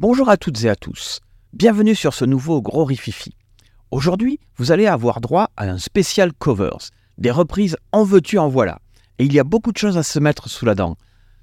[0.00, 1.20] Bonjour à toutes et à tous.
[1.52, 3.36] Bienvenue sur ce nouveau Gros Rififi.
[3.92, 8.80] Aujourd'hui, vous allez avoir droit à un spécial covers, des reprises en veux-tu en voilà.
[9.20, 10.96] Et il y a beaucoup de choses à se mettre sous la dent.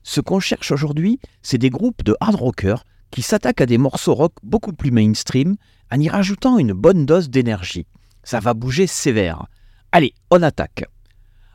[0.03, 4.15] Ce qu'on cherche aujourd'hui, c'est des groupes de hard rockers qui s'attaquent à des morceaux
[4.15, 5.55] rock beaucoup plus mainstream
[5.89, 7.87] en y rajoutant une bonne dose d'énergie.
[8.25, 9.45] Ça va bouger sévère.
[9.93, 10.83] Allez, on attaque.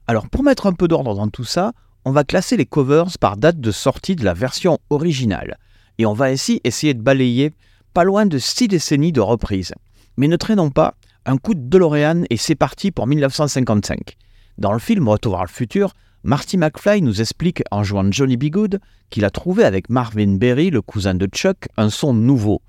[0.07, 1.73] Alors pour mettre un peu d'ordre dans tout ça,
[2.07, 5.59] on va classer les covers par date de sortie de la version originale
[5.99, 7.53] et on va ainsi essayer de balayer
[7.95, 9.73] pas loin de six décennies de reprises.
[10.17, 14.17] Mais ne traînons pas, un coup de DeLorean et c'est parti pour 1955.
[14.59, 18.51] Dans le film Retour vers le futur, Marty McFly nous explique en jouant Johnny B.
[18.51, 22.63] Good qu'il a trouvé avec Marvin Berry, le cousin de Chuck, un son nouveau.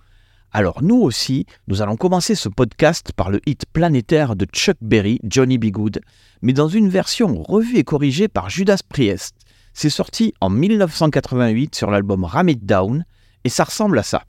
[0.52, 5.20] Alors nous aussi, nous allons commencer ce podcast par le hit planétaire de Chuck Berry,
[5.24, 5.66] Johnny B.
[5.72, 6.02] Good,
[6.42, 9.36] mais dans une version revue et corrigée par Judas Priest.
[9.74, 13.06] C'est sorti en 1988 sur l'album Ram It Down,
[13.48, 14.24] et ça ressemble à ça.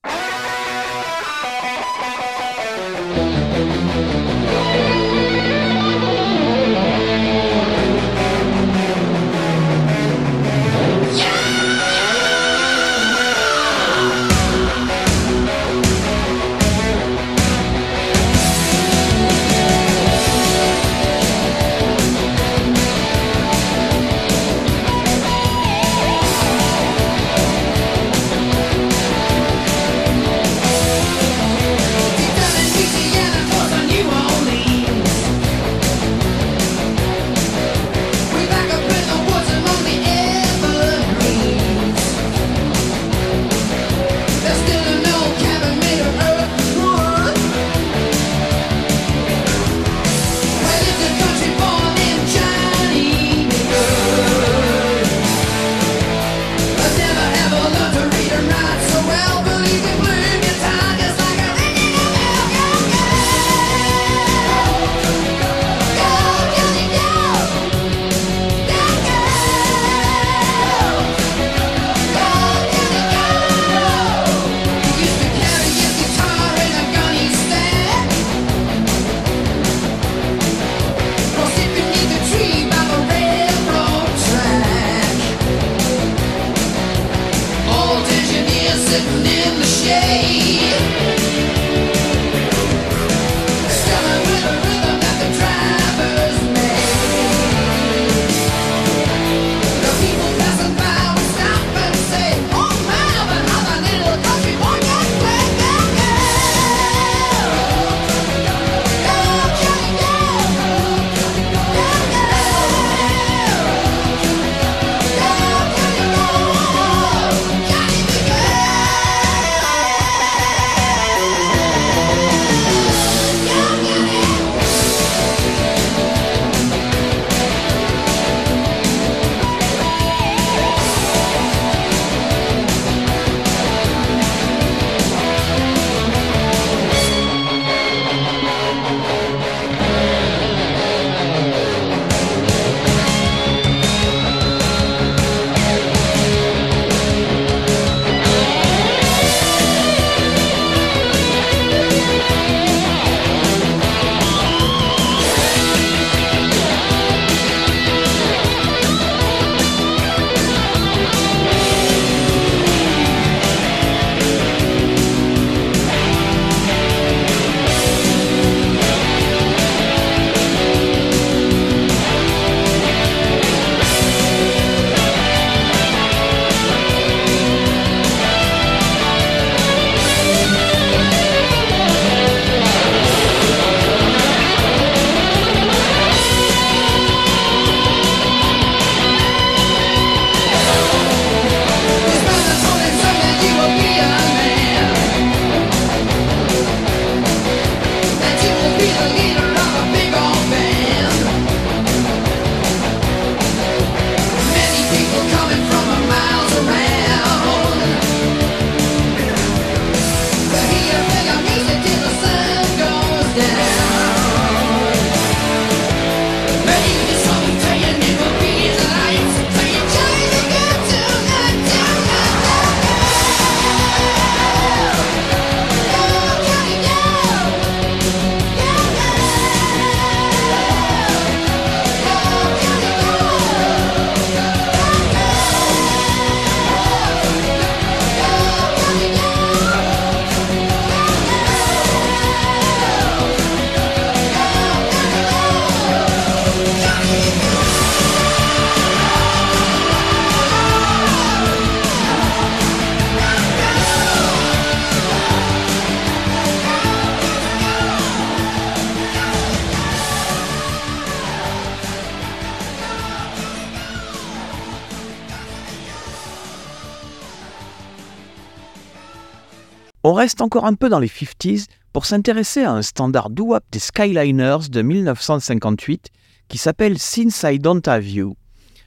[270.18, 274.68] Reste encore un peu dans les 50s pour s'intéresser à un standard doo-wop des Skyliners
[274.68, 276.08] de 1958
[276.48, 278.36] qui s'appelle Since I Don't Have You.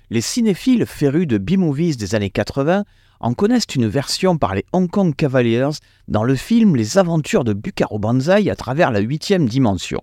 [0.09, 2.83] Les cinéphiles férus de B-movies des années 80
[3.21, 5.69] en connaissent une version par les Hong Kong Cavaliers
[6.09, 10.01] dans le film Les aventures de Bukaro Banzai à travers la huitième dimension.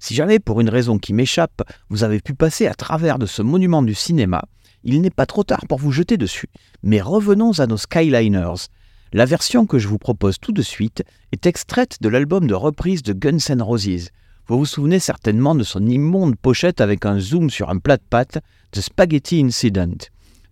[0.00, 3.40] Si jamais, pour une raison qui m'échappe, vous avez pu passer à travers de ce
[3.40, 4.44] monument du cinéma,
[4.84, 6.50] il n'est pas trop tard pour vous jeter dessus.
[6.82, 8.68] Mais revenons à nos Skyliners.
[9.12, 11.02] La version que je vous propose tout de suite
[11.32, 14.10] est extraite de l'album de reprise de Guns N' Roses.
[14.46, 18.02] Vous vous souvenez certainement de son immonde pochette avec un zoom sur un plat de
[18.02, 18.38] pâtes,
[18.72, 19.96] The Spaghetti Incident.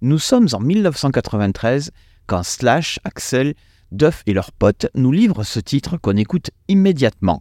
[0.01, 1.91] Nous sommes en 1993
[2.27, 3.55] quand Slash, Axel,
[3.93, 7.41] Duff et leurs potes nous livrent ce titre qu'on écoute immédiatement.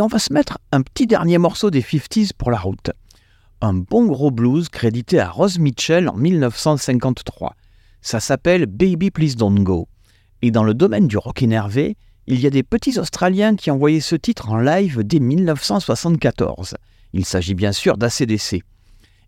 [0.00, 2.90] Et on va se mettre un petit dernier morceau des 50s pour la route.
[3.60, 7.54] Un bon gros blues crédité à Rose Mitchell en 1953.
[8.00, 9.88] Ça s'appelle Baby Please Don't Go.
[10.40, 14.00] Et dans le domaine du rock énervé, il y a des petits Australiens qui envoyaient
[14.00, 16.76] ce titre en live dès 1974.
[17.12, 18.62] Il s'agit bien sûr d'ACDC.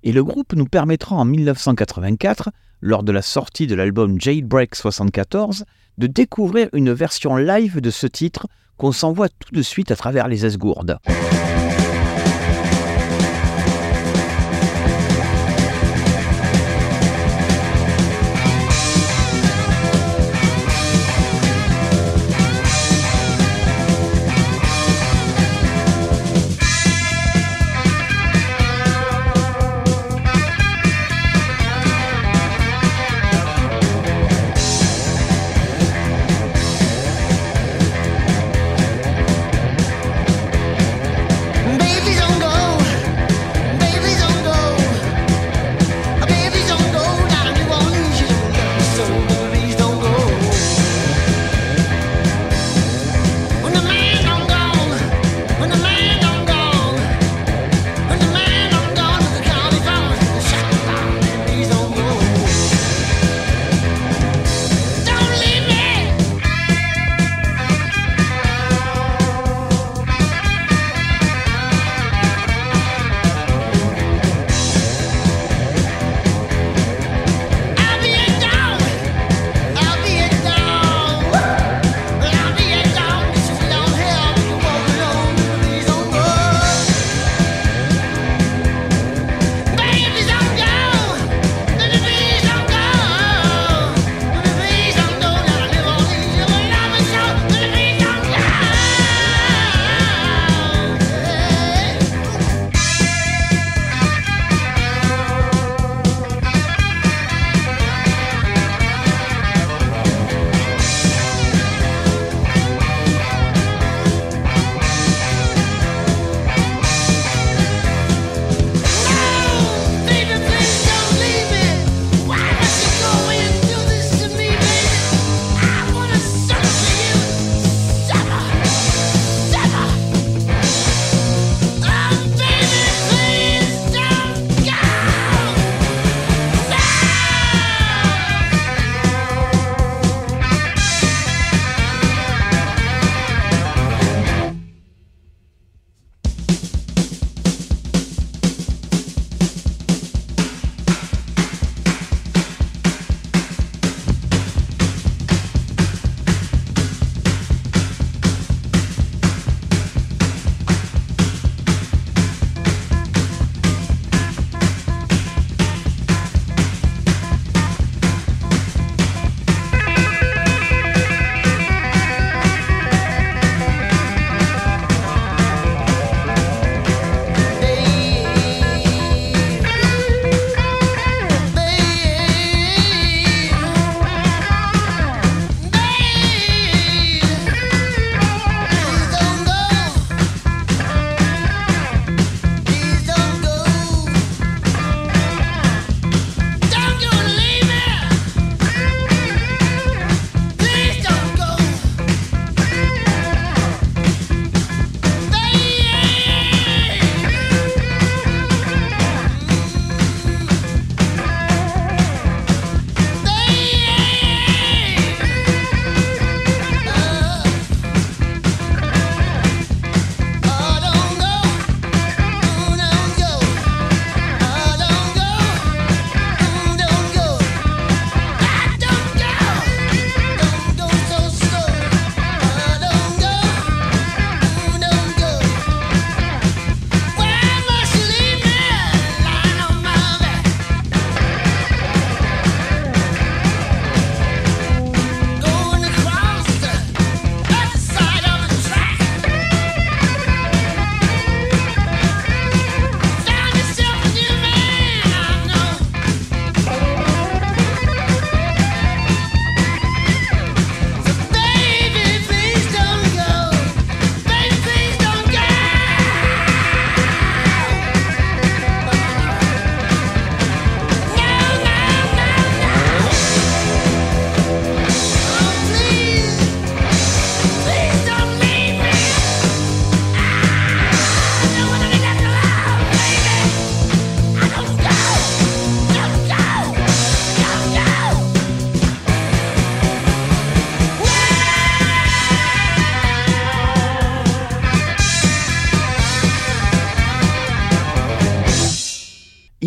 [0.04, 2.48] Et le groupe nous permettra en 1984,
[2.80, 5.66] lors de la sortie de l'album Jade Break 74,
[5.98, 10.28] de découvrir une version live de ce titre qu'on s'envoie tout de suite à travers
[10.28, 10.98] les esgourdes.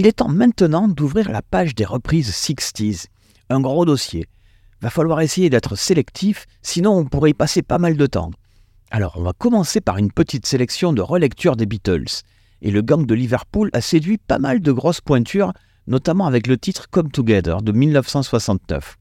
[0.05, 3.07] Il est temps maintenant d'ouvrir la page des reprises 60s.
[3.49, 4.27] Un gros dossier.
[4.79, 8.29] Va falloir essayer d'être sélectif, sinon on pourrait y passer pas mal de temps.
[8.91, 12.21] Alors, on va commencer par une petite sélection de relectures des Beatles.
[12.61, 15.53] Et le gang de Liverpool a séduit pas mal de grosses pointures,
[15.87, 18.97] notamment avec le titre Come Together de 1969.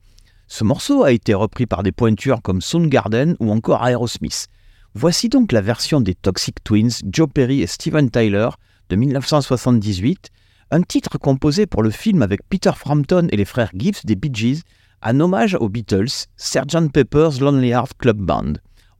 [0.46, 4.46] Ce morceau a été repris par des pointures comme Soundgarden ou encore Aerosmith.
[4.94, 8.48] Voici donc la version des Toxic Twins, Joe Perry et Steven Tyler
[8.88, 10.30] de 1978,
[10.74, 14.34] un titre composé pour le film avec Peter Frampton et les frères Gibbs des Bee
[14.34, 14.62] Gees,
[15.02, 18.54] un hommage aux Beatles, Sgt Pepper's Lonely Heart Club Band.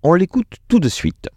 [0.05, 1.29] On l'écoute tout de suite.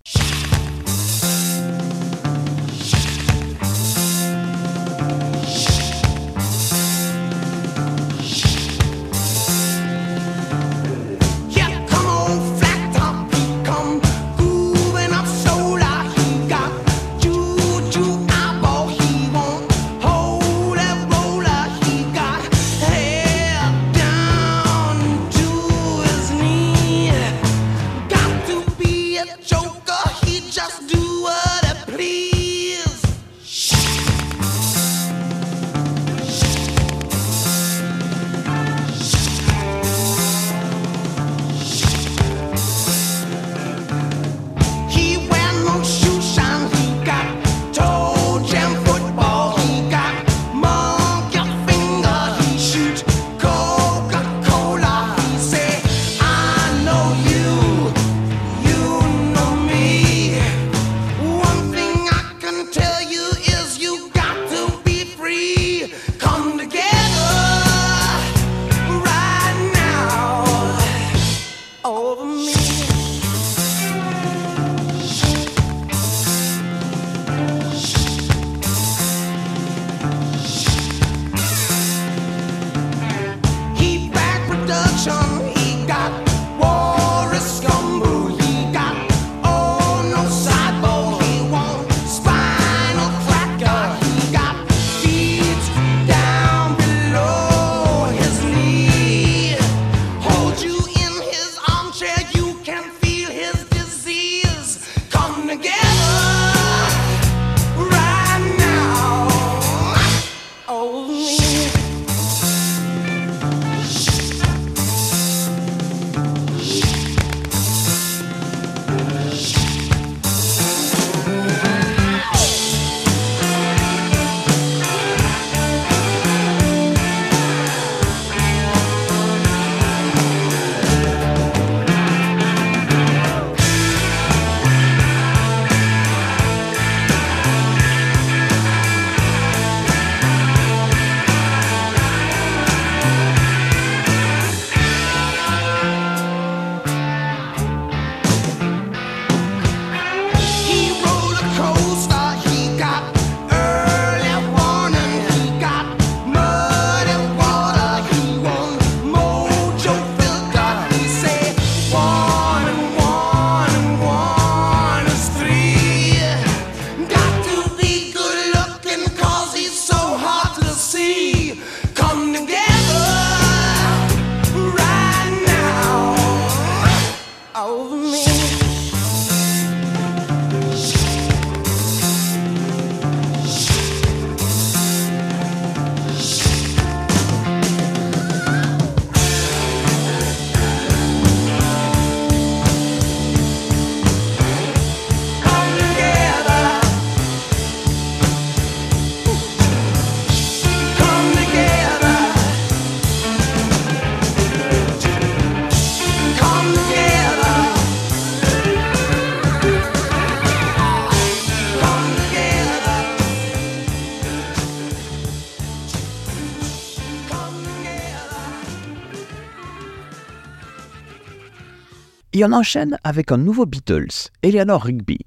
[222.38, 225.18] Et on enchaîne avec un nouveau Beatles, Eleanor Rigby.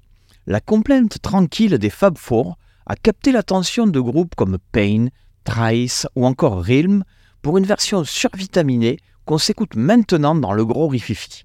[0.47, 5.07] La complainte tranquille des Fab Four a capté l'attention de groupes comme Pain,
[5.43, 7.03] Trice ou encore Realm
[7.41, 11.43] pour une version survitaminée qu'on s'écoute maintenant dans le gros rififi.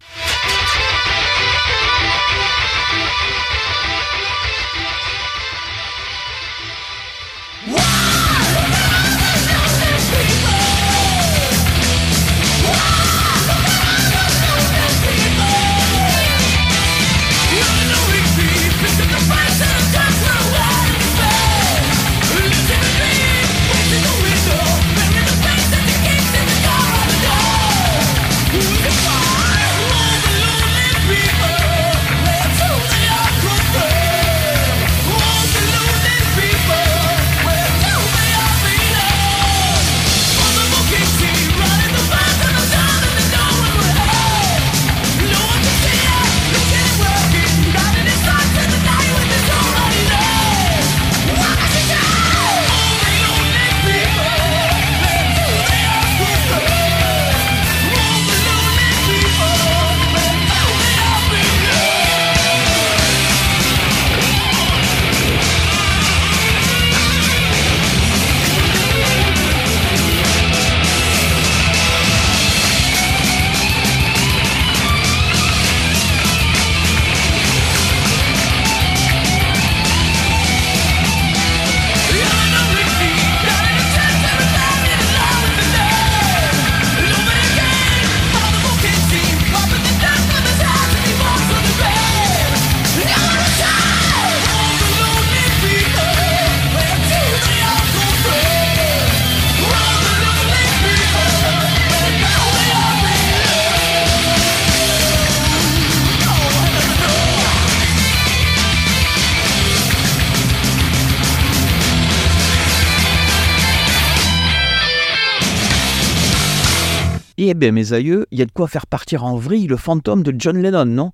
[117.57, 120.35] Bien, mes aïeux, il y a de quoi faire partir en vrille le fantôme de
[120.37, 121.13] John Lennon, non?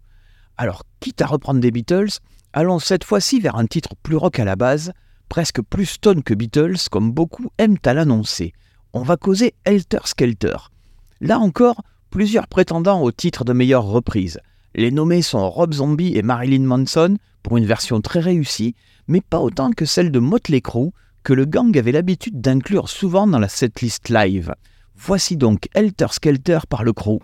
[0.56, 2.18] Alors, quitte à reprendre des Beatles,
[2.52, 4.92] allons cette fois-ci vers un titre plus rock à la base,
[5.28, 8.54] presque plus stone que Beatles, comme beaucoup aiment à l'annoncer.
[8.92, 10.56] On va causer Helter Skelter.
[11.20, 14.40] Là encore, plusieurs prétendants au titre de meilleure reprise.
[14.74, 18.74] Les nommés sont Rob Zombie et Marilyn Manson pour une version très réussie,
[19.06, 20.90] mais pas autant que celle de Motley Crue,
[21.22, 24.56] que le gang avait l'habitude d'inclure souvent dans la setlist live.
[25.04, 27.18] Voici donc Helter Skelter par le Crew.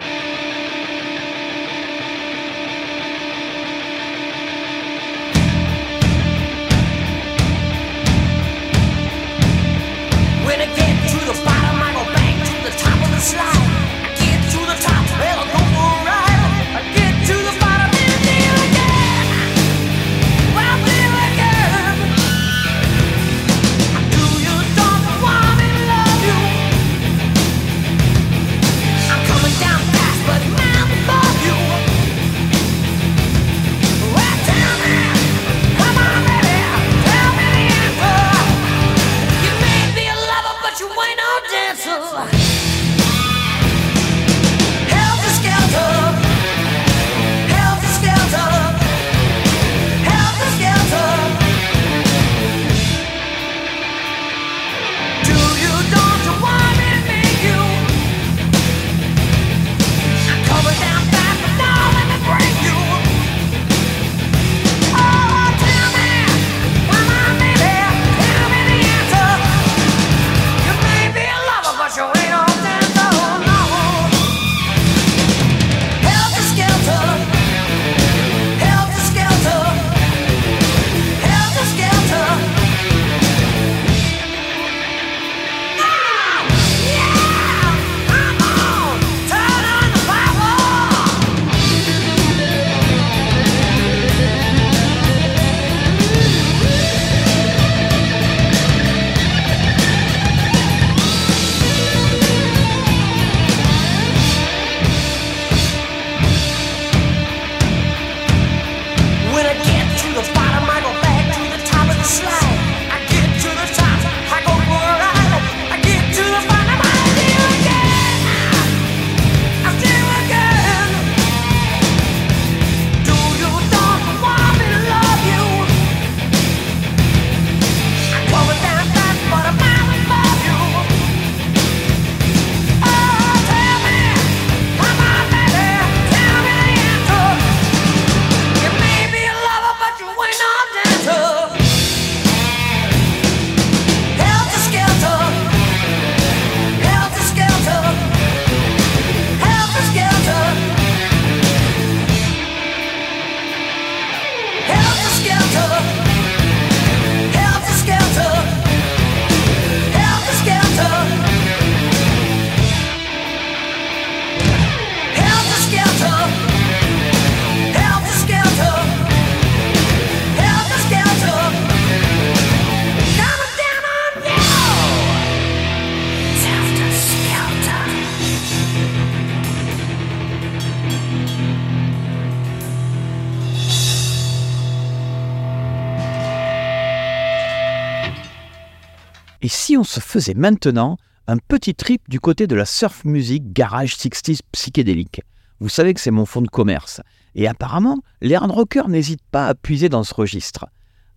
[189.84, 195.20] Se faisait maintenant un petit trip du côté de la surf music garage 60s psychédélique
[195.60, 197.00] Vous savez que c'est mon fond de commerce.
[197.34, 200.66] Et apparemment, les hard rockers n'hésitent pas à puiser dans ce registre.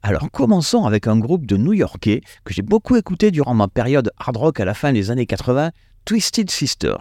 [0.03, 4.37] Alors commençons avec un groupe de New-Yorkais que j'ai beaucoup écouté durant ma période hard
[4.37, 5.71] rock à la fin des années 80,
[6.05, 6.95] Twisted Sister.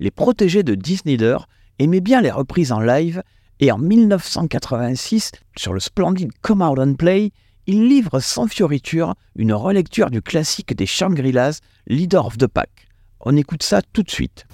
[0.00, 1.18] Les protégés de Disney
[1.78, 3.22] aimaient bien les reprises en live
[3.60, 7.30] et en 1986, sur le splendide Come Out and Play,
[7.72, 12.46] ils livrent sans fioriture une relecture du classique des Shangri-Las, Leader of the.
[13.20, 14.46] On écoute ça tout de suite.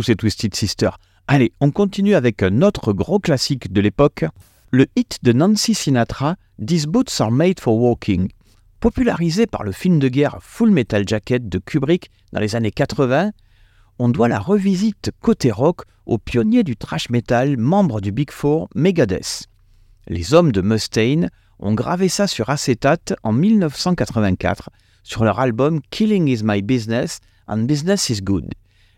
[0.00, 0.98] Ces Twisted Sisters.
[1.26, 4.24] Allez, on continue avec un autre gros classique de l'époque,
[4.70, 8.28] le hit de Nancy Sinatra, These Boots Are Made for Walking.
[8.80, 13.32] Popularisé par le film de guerre Full Metal Jacket de Kubrick dans les années 80,
[13.98, 18.68] on doit la revisite côté rock aux pionniers du thrash metal, membre du Big Four,
[18.74, 19.46] Megadeth.
[20.08, 21.28] Les hommes de Mustaine
[21.58, 24.70] ont gravé ça sur acétate en 1984
[25.02, 28.52] sur leur album Killing is My Business and Business is Good.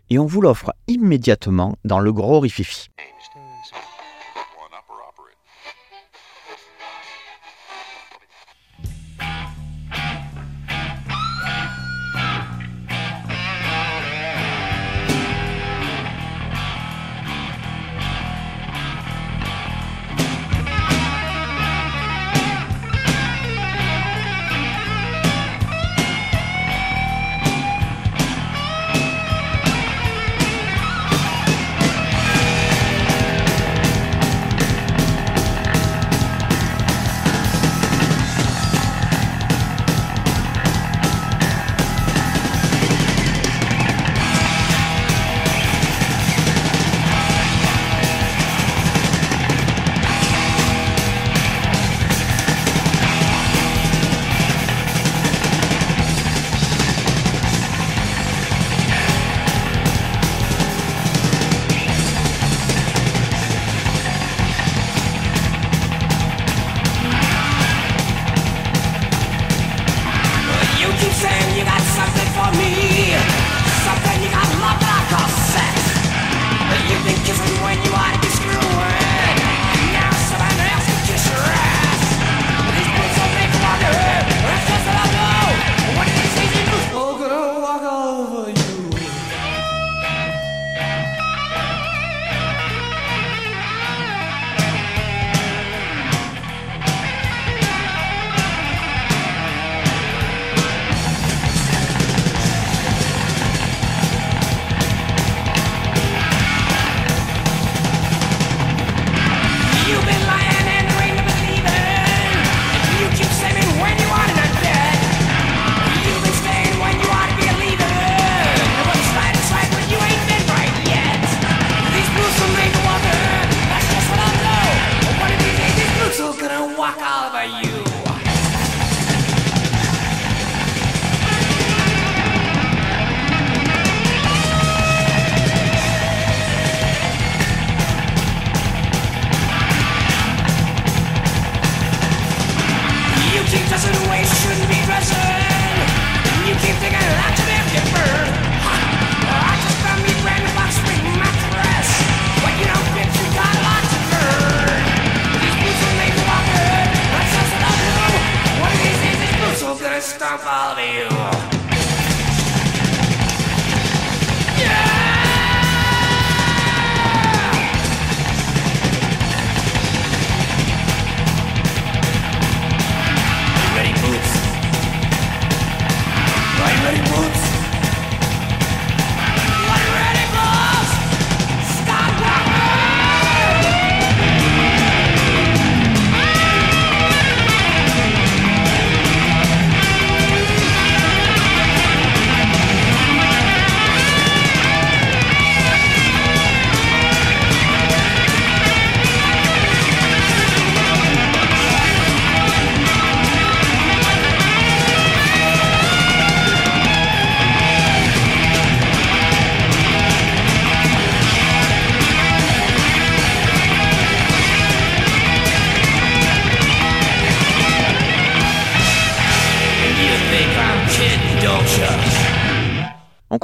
[0.09, 2.89] Et on vous l'offre immédiatement dans le gros rififi.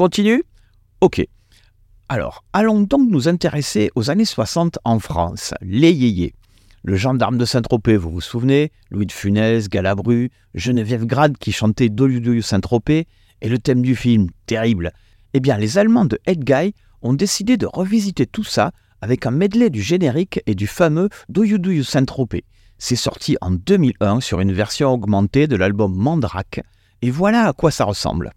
[0.02, 0.44] Continue
[1.02, 1.24] Ok.
[2.10, 6.34] Alors, allons donc nous intéresser aux années 60 en France, les yéyés.
[6.82, 11.90] Le gendarme de Saint-Tropez, vous vous souvenez Louis de Funès, Galabru, Geneviève Grade qui chantait
[11.90, 13.06] Doyu Saint-Tropez,
[13.42, 14.92] et le thème du film, terrible.
[15.36, 16.74] Eh bien, les Allemands de Head Guy
[17.04, 18.72] ont décidé de revisiter tout ça
[19.02, 22.44] avec un medley du générique et du fameux Doyu Doyu Saint-Tropez.
[22.80, 26.62] C'est sorti en 2001 sur une version augmentée de l'album Mandrake,
[27.04, 28.32] et voilà à quoi ça ressemble.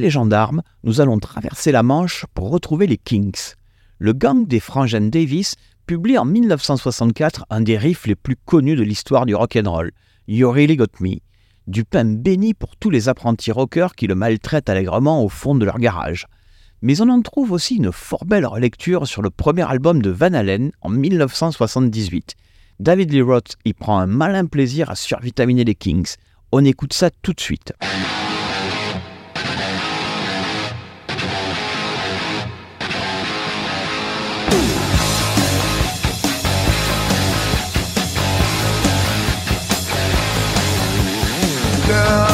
[0.00, 3.54] Les gendarmes, nous allons traverser la Manche pour retrouver les Kings.
[3.98, 5.54] Le gang des frangins Davis
[5.86, 9.92] publie en 1964 un des riffs les plus connus de l'histoire du rock'n'roll,
[10.26, 11.18] You Really Got Me,
[11.68, 15.64] du pain béni pour tous les apprentis rockers qui le maltraitent allègrement au fond de
[15.64, 16.26] leur garage.
[16.82, 20.34] Mais on en trouve aussi une fort belle relecture sur le premier album de Van
[20.34, 22.34] Halen en 1978.
[22.80, 26.16] David Lee Roth y prend un malin plaisir à survitaminer les Kings.
[26.50, 27.72] On écoute ça tout de suite.
[41.94, 42.33] Girl,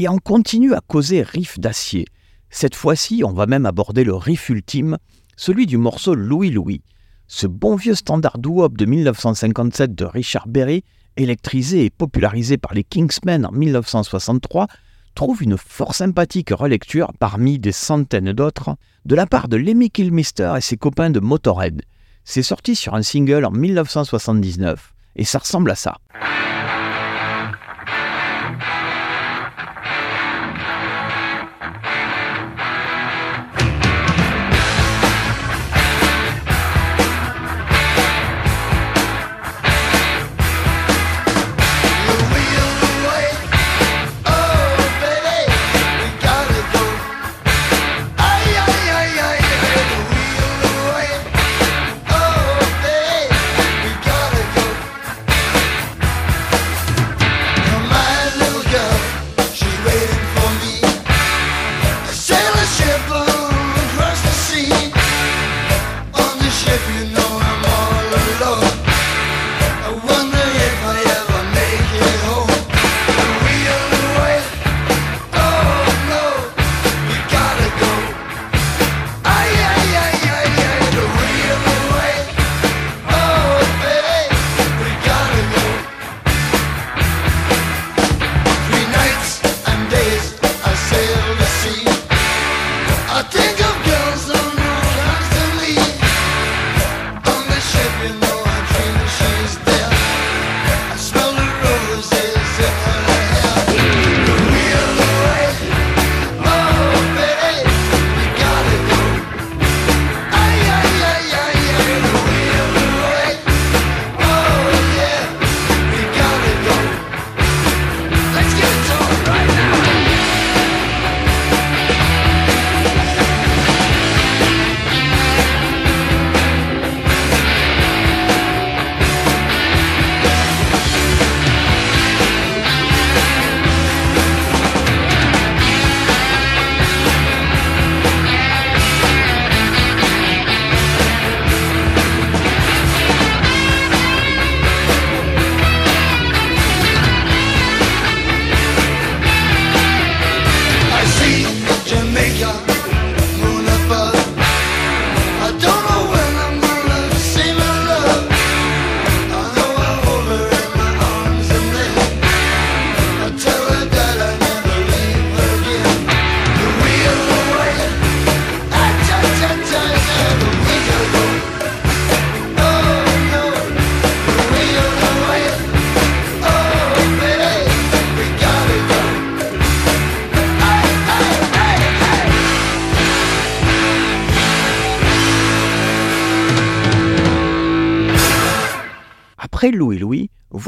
[0.00, 2.06] Et on continue à causer riff d'acier.
[2.50, 4.96] Cette fois-ci, on va même aborder le riff ultime,
[5.36, 6.82] celui du morceau Louis Louis.
[7.26, 10.84] Ce bon vieux standard doo-wop de 1957 de Richard Berry,
[11.16, 14.68] électrisé et popularisé par les Kingsmen en 1963,
[15.16, 20.54] trouve une fort sympathique relecture parmi des centaines d'autres de la part de Lemmy Kilmister
[20.56, 21.82] et ses copains de Motorhead.
[22.22, 25.96] C'est sorti sur un single en 1979 et ça ressemble à ça.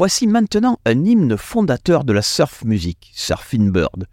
[0.01, 4.07] Voici maintenant un hymne fondateur de la surf music, Surfing Bird.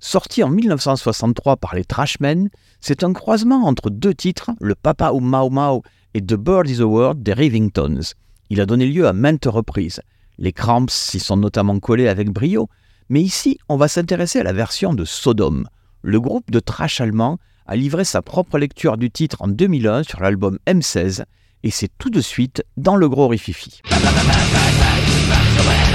[0.00, 2.48] Sorti en 1963 par les Trashmen,
[2.80, 5.82] c'est un croisement entre deux titres, le Papa ou Mau Mau
[6.14, 8.14] et The Bird is a Word des Rivingtons.
[8.48, 10.00] Il a donné lieu à maintes reprises.
[10.38, 12.70] Les Cramps s'y sont notamment collés avec brio,
[13.10, 15.68] mais ici, on va s'intéresser à la version de Sodom.
[16.00, 20.22] Le groupe de trash allemand a livré sa propre lecture du titre en 2001 sur
[20.22, 21.24] l'album M16,
[21.64, 23.82] et c'est tout de suite dans le gros rififi.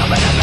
[0.09, 0.38] Vous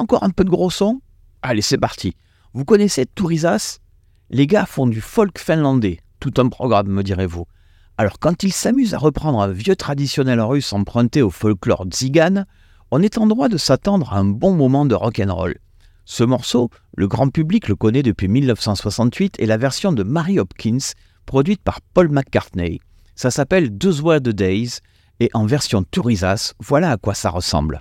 [0.00, 1.00] encore un peu de gros son
[1.42, 2.16] Allez, c'est parti.
[2.52, 3.78] Vous connaissez Tourisas?
[4.30, 6.00] Les gars font du folk finlandais.
[6.18, 7.46] Tout un programme, me direz-vous.
[7.98, 12.46] Alors, quand ils s'amusent à reprendre un vieux traditionnel russe emprunté au folklore tzigane,
[12.90, 15.58] on est en droit de s'attendre à un bon moment de rock'n'roll.
[16.04, 20.94] Ce morceau, le grand public le connaît depuis 1968 et la version de Mary Hopkins,
[21.26, 22.80] produite par Paul McCartney.
[23.14, 24.78] Ça s'appelle Those Were the Days,
[25.20, 27.80] et en version Tourisas, voilà à quoi ça ressemble.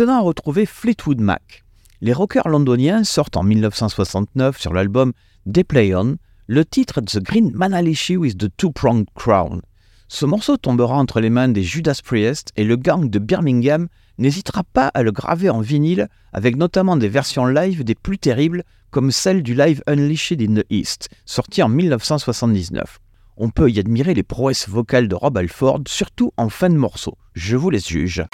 [0.00, 1.62] Maintenant à retrouver Fleetwood Mac.
[2.00, 5.12] Les rockers londoniens sortent en 1969 sur l'album
[5.52, 9.60] They Play On le titre The Green Manalishi with the Two-Pronged Crown.
[10.08, 14.62] Ce morceau tombera entre les mains des Judas Priest et le gang de Birmingham n'hésitera
[14.64, 19.10] pas à le graver en vinyle avec notamment des versions live des plus terribles comme
[19.10, 23.00] celle du live Unleashed in the East, sorti en 1979.
[23.36, 27.18] On peut y admirer les prouesses vocales de Rob Alford, surtout en fin de morceau.
[27.34, 28.24] Je vous laisse juge.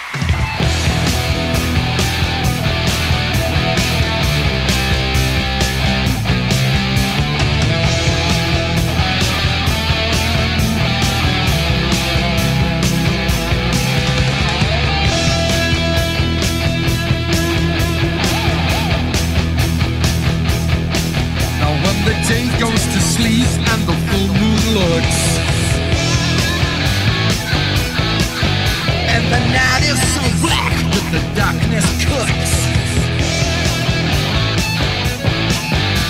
[22.28, 25.20] Day goes to sleep and the full moon looks.
[29.14, 32.52] And the night is so black that the darkness cooks.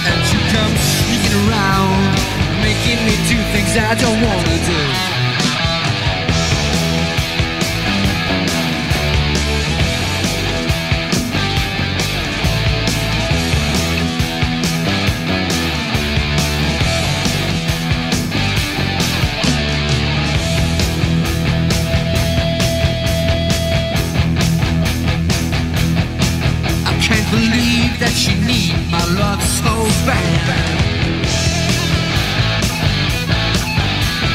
[0.08, 5.15] And you come sneaking around Making me do things I don't wanna do
[28.06, 29.74] that you need my love so
[30.06, 30.46] bad.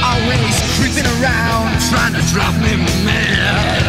[0.04, 2.76] Always creeping around, trying to drive me
[3.08, 3.84] mad.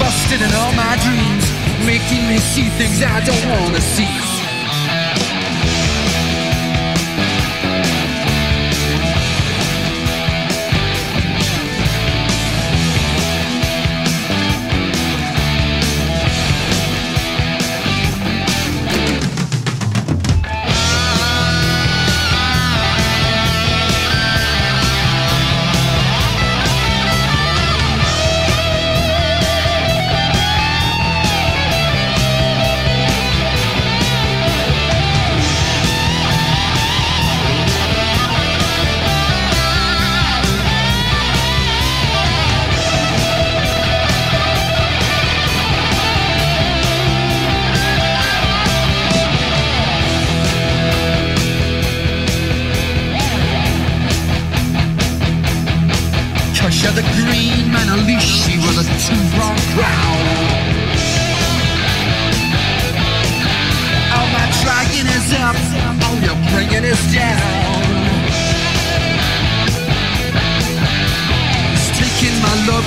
[0.00, 1.46] Busted in all my dreams,
[1.86, 4.37] making me see things I don't wanna see.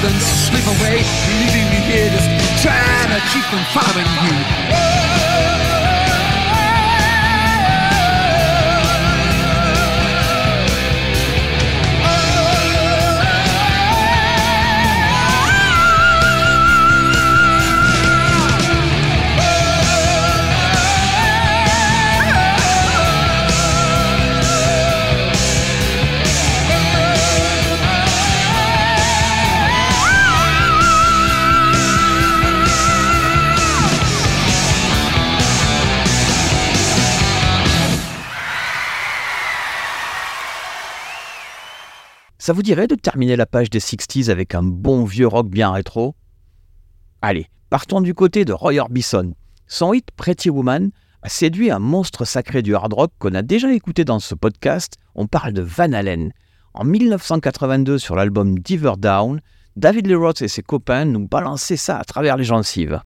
[0.04, 1.06] And slip away,
[1.38, 2.30] leaving me here just
[2.64, 4.21] trying to keep from following
[42.52, 45.72] Ça vous dirait de terminer la page des 60s avec un bon vieux rock bien
[45.72, 46.16] rétro?
[47.22, 49.32] Allez, partons du côté de Roy Orbison.
[49.68, 50.92] Son hit Pretty Woman
[51.22, 54.98] a séduit un monstre sacré du hard rock qu'on a déjà écouté dans ce podcast.
[55.16, 56.34] On parle de Van Halen.
[56.74, 59.40] En 1982, sur l'album Diver Down,
[59.78, 63.00] David Lee Roth et ses copains nous balançaient ça à travers les gencives.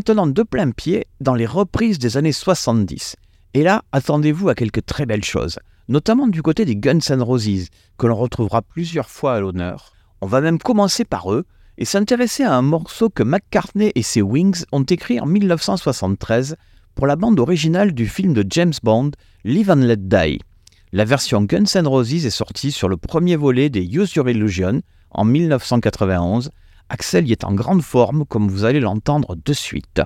[0.00, 3.16] De plein pied dans les reprises des années 70.
[3.54, 7.68] Et là, attendez-vous à quelques très belles choses, notamment du côté des Guns N' Roses,
[7.98, 9.92] que l'on retrouvera plusieurs fois à l'honneur.
[10.20, 11.44] On va même commencer par eux
[11.78, 16.56] et s'intéresser à un morceau que McCartney et ses Wings ont écrit en 1973
[16.94, 19.12] pour la bande originale du film de James Bond,
[19.44, 20.38] Live and Let Die.
[20.92, 24.82] La version Guns N' Roses est sortie sur le premier volet des Use Your Illusion
[25.10, 26.50] en 1991.
[26.90, 30.02] Axel y est en grande forme, comme vous allez l'entendre de suite.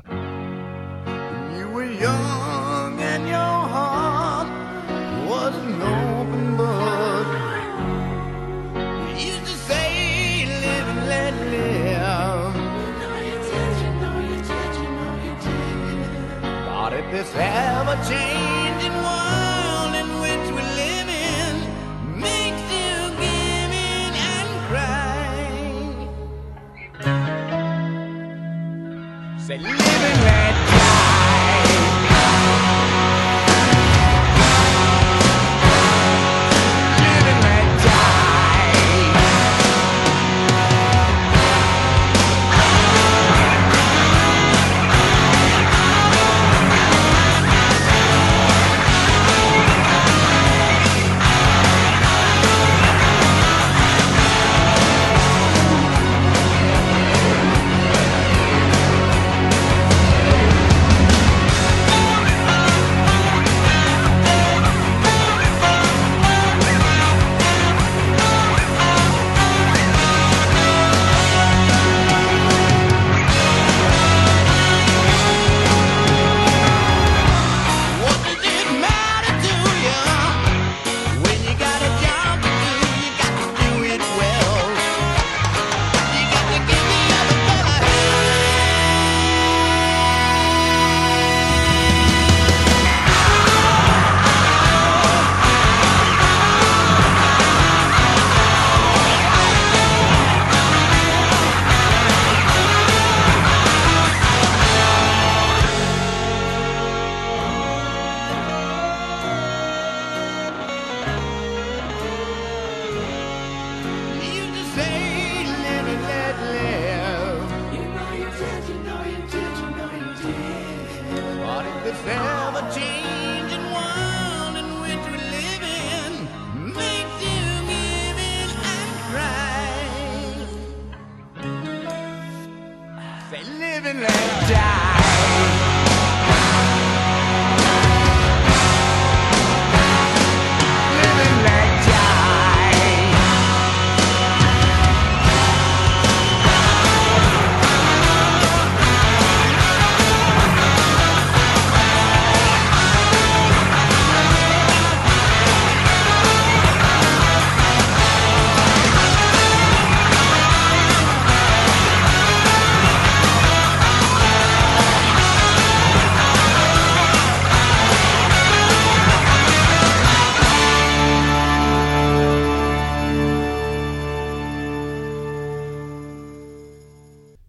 [29.44, 30.33] Say, live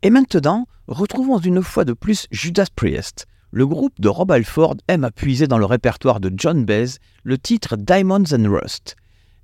[0.06, 3.26] Et maintenant, retrouvons une fois de plus Judas Priest.
[3.50, 7.40] Le groupe de Rob Alford aime à puiser dans le répertoire de John Baez le
[7.40, 8.98] titre Diamonds and Rust.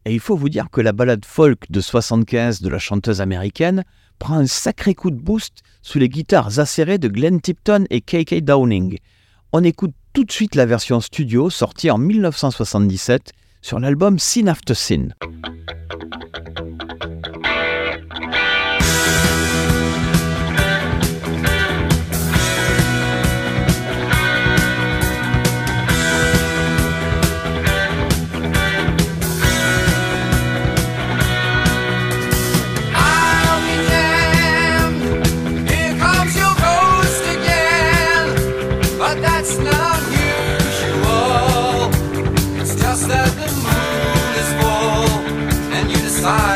[0.06, 3.84] Et il faut vous dire que la ballade folk de 75 de la chanteuse américaine
[4.20, 8.42] prend un sacré coup de boost sous les guitares acérées de Glenn Tipton et KK
[8.42, 9.00] Downing.
[9.54, 13.32] On écoute tout de suite la version studio sortie en 1977
[13.64, 15.08] sur l'album Sin After Sin.
[46.22, 46.51] passar.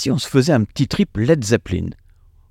[0.00, 1.90] Si on se faisait un petit trip Led Zeppelin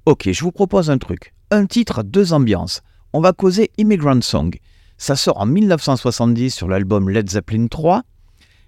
[0.06, 1.34] Ok, je vous propose un truc.
[1.50, 2.82] Un titre, deux ambiances.
[3.12, 4.56] On va causer Immigrant Song.
[5.00, 8.04] Ça sort en 1970 sur l'album Led Zeppelin 3.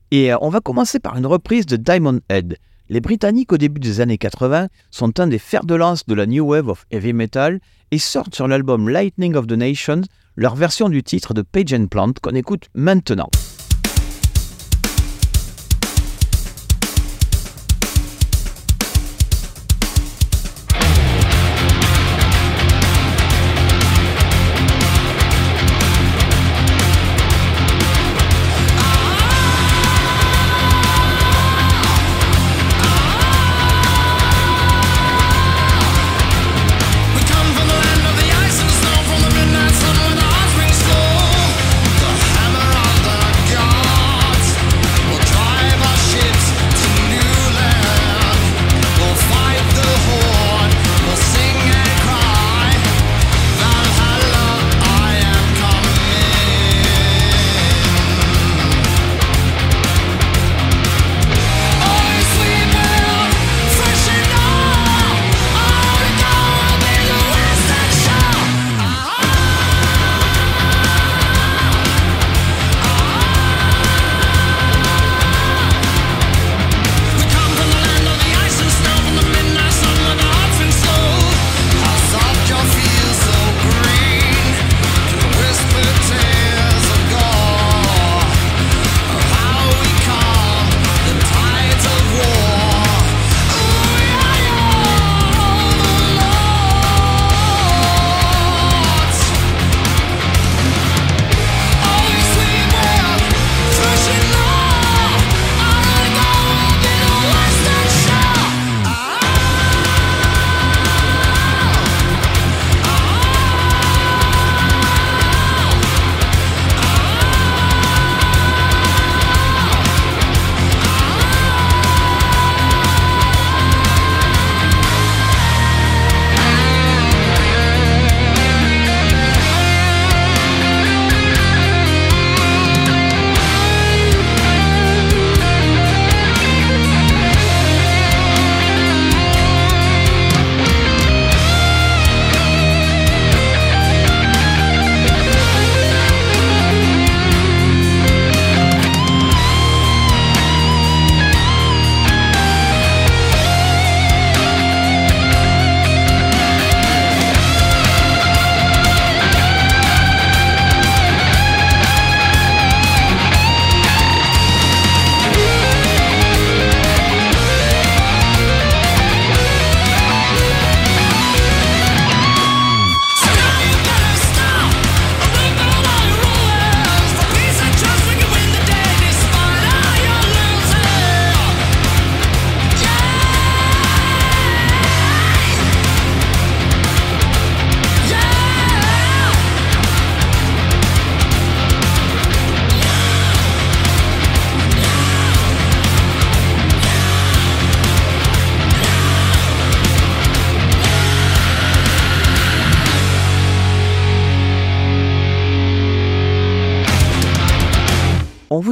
[0.09, 2.57] Et euh, on va commencer par une reprise de Diamond Head.
[2.89, 6.25] Les Britanniques au début des années 80 sont un des fers de lance de la
[6.25, 7.59] New Wave of Heavy Metal
[7.91, 10.01] et sortent sur l'album Lightning of the Nations
[10.35, 13.29] leur version du titre de Page Plant qu'on écoute maintenant.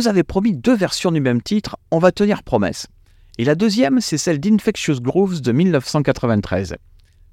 [0.09, 2.87] Avait promis deux versions du même titre, on va tenir promesse.
[3.37, 6.75] Et la deuxième, c'est celle d'Infectious Grooves de 1993.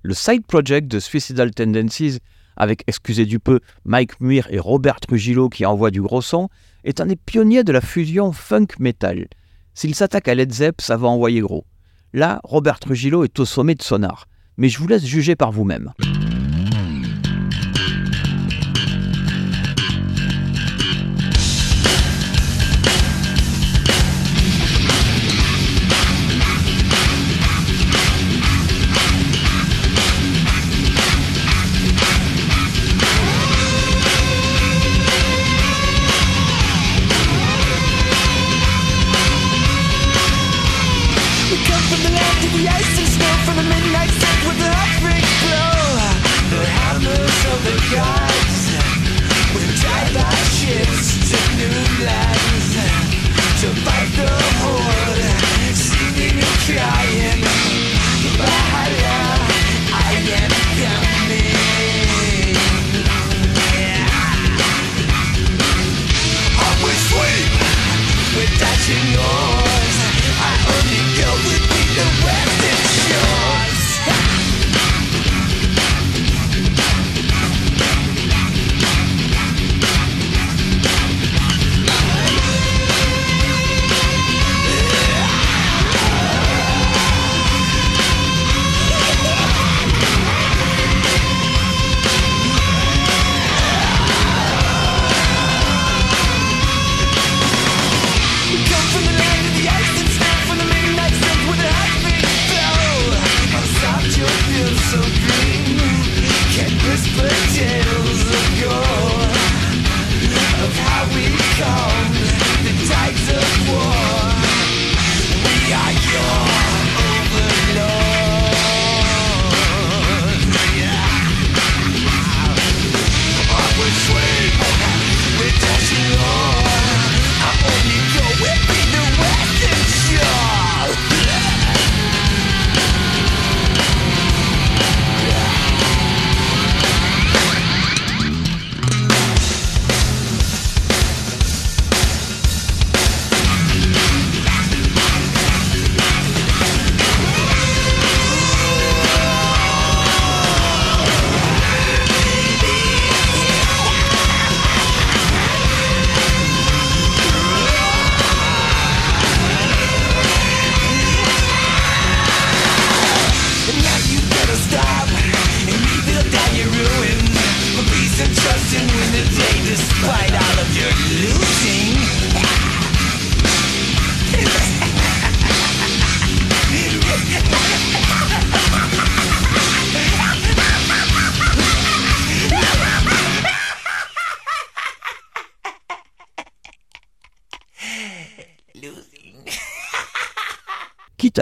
[0.03, 2.19] Le side project de Suicidal Tendencies,
[2.57, 6.49] avec, excusez du peu, Mike Muir et Robert Trujillo qui envoient du gros son,
[6.85, 9.27] est un des pionniers de la fusion funk-metal.
[9.75, 11.65] S'il s'attaque à Led Zepp, ça va envoyer gros.
[12.13, 14.27] Là, Robert Trujillo est au sommet de son art.
[14.57, 15.93] Mais je vous laisse juger par vous-même.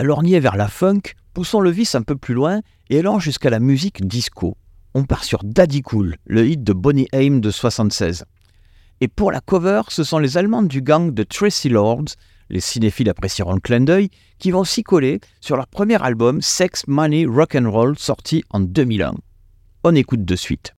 [0.04, 1.00] Lorgner vers la funk,
[1.32, 2.60] poussons le vice un peu plus loin
[2.90, 4.56] et allons jusqu'à la musique disco.
[4.94, 8.24] On part sur Daddy Cool, le hit de Bonnie Aim de 76.
[9.00, 12.04] Et pour la cover, ce sont les Allemandes du gang de Tracy Lords,
[12.50, 16.86] les cinéphiles apprécieront le clin d'œil, qui vont s'y coller sur leur premier album Sex,
[16.86, 19.14] Money, Rock and Roll sorti en 2001.
[19.84, 20.74] On écoute de suite.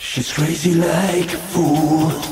[0.00, 2.28] She's crazy like a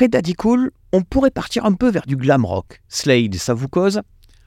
[0.00, 2.80] Après Daddy Cool, on pourrait partir un peu vers du glam rock.
[2.88, 4.00] Slade, ça vous cause?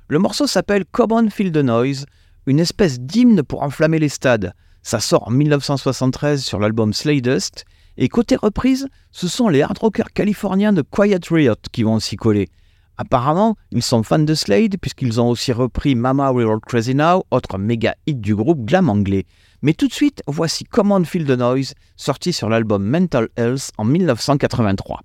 [0.07, 2.07] Le morceau s'appelle Come on Feel the Noise,
[2.47, 4.53] une espèce d'hymne pour enflammer les stades.
[4.81, 7.65] Ça sort en 1973 sur l'album Sladest,
[7.97, 12.15] et côté reprise, ce sont les hard rockers californiens de Quiet Riot qui vont s'y
[12.15, 12.49] coller.
[12.97, 17.25] Apparemment, ils sont fans de Slade puisqu'ils ont aussi repris Mama We're All Crazy Now,
[17.29, 19.27] autre méga hit du groupe glam anglais.
[19.61, 23.69] Mais tout de suite, voici Come on Feel the Noise, sorti sur l'album Mental Health
[23.77, 25.01] en 1983.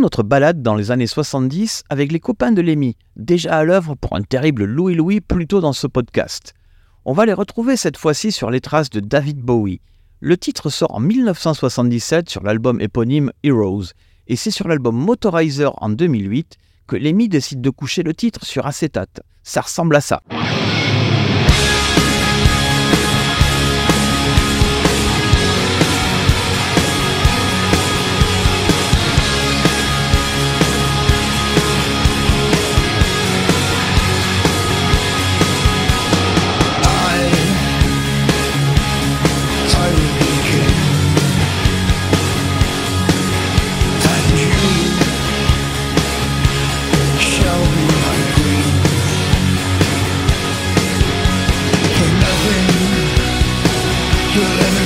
[0.00, 4.14] Notre balade dans les années 70 avec les copains de Lemmy, déjà à l'œuvre pour
[4.16, 6.52] un terrible Louis Louis plus tôt dans ce podcast.
[7.04, 9.80] On va les retrouver cette fois-ci sur les traces de David Bowie.
[10.20, 13.92] Le titre sort en 1977 sur l'album éponyme Heroes,
[14.26, 16.56] et c'est sur l'album Motorizer en 2008
[16.86, 19.20] que Lemmy décide de coucher le titre sur acétate.
[19.42, 20.22] Ça ressemble à ça.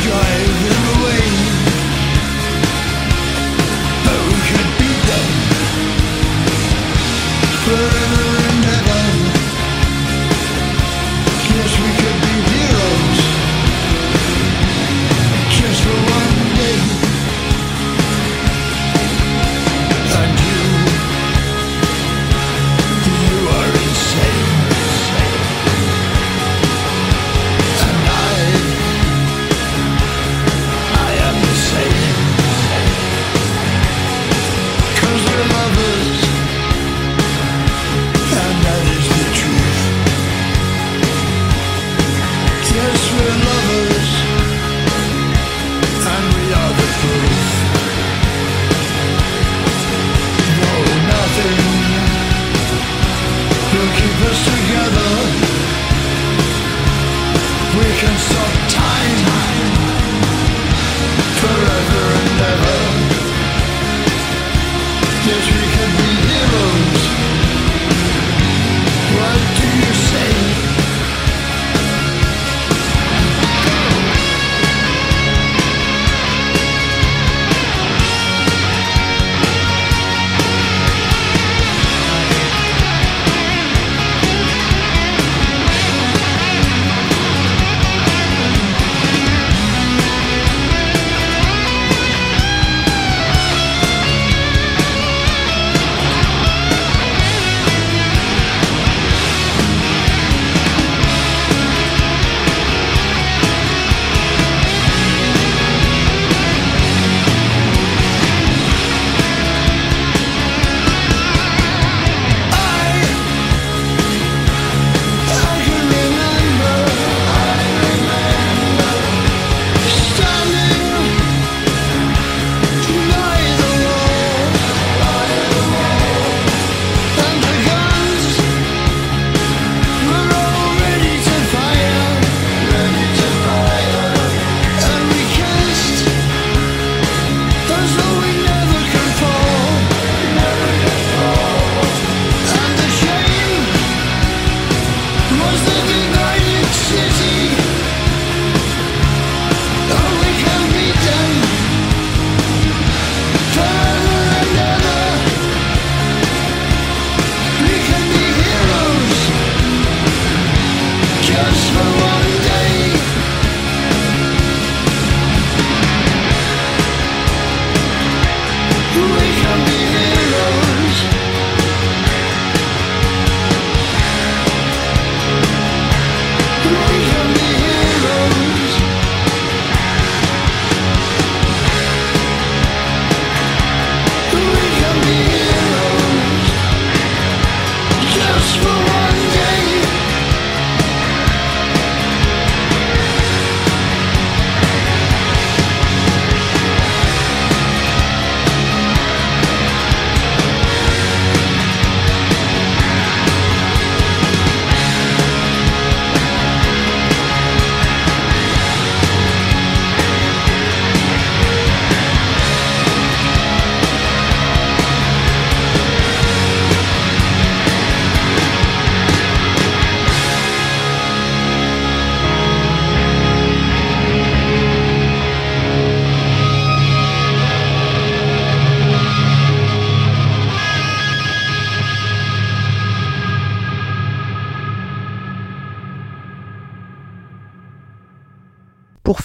[0.08, 0.77] drive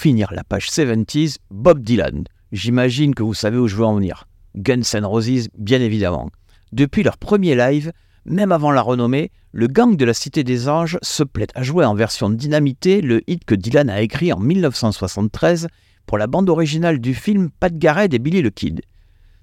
[0.04, 2.26] finir la page 70s, Bob Dylan.
[2.52, 4.28] J'imagine que vous savez où je veux en venir.
[4.54, 6.30] Guns N' Roses bien évidemment.
[6.74, 7.94] Depuis leur premier live,
[8.26, 11.86] même avant la renommée, le gang de la Cité des Anges se plaît à jouer
[11.86, 15.70] en version dynamitée le hit que Dylan a écrit en 1973
[16.06, 18.82] pour la bande originale du film Pat Garrett et Billy the Kid.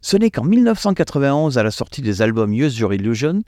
[0.03, 3.41] Ce n'est qu'en 1991, à la sortie des albums Use Your Illusion,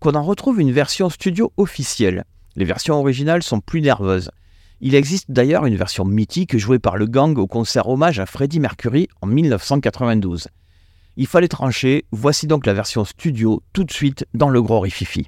[0.00, 2.24] qu'on en retrouve une version studio officielle.
[2.56, 4.28] Les versions originales sont plus nerveuses.
[4.80, 8.60] Il existe d'ailleurs une version mythique jouée par le gang au concert hommage à Freddie
[8.60, 10.46] Mercury en 1992.
[11.16, 15.26] Il fallait trancher, voici donc la version studio tout de suite dans le gros rififi.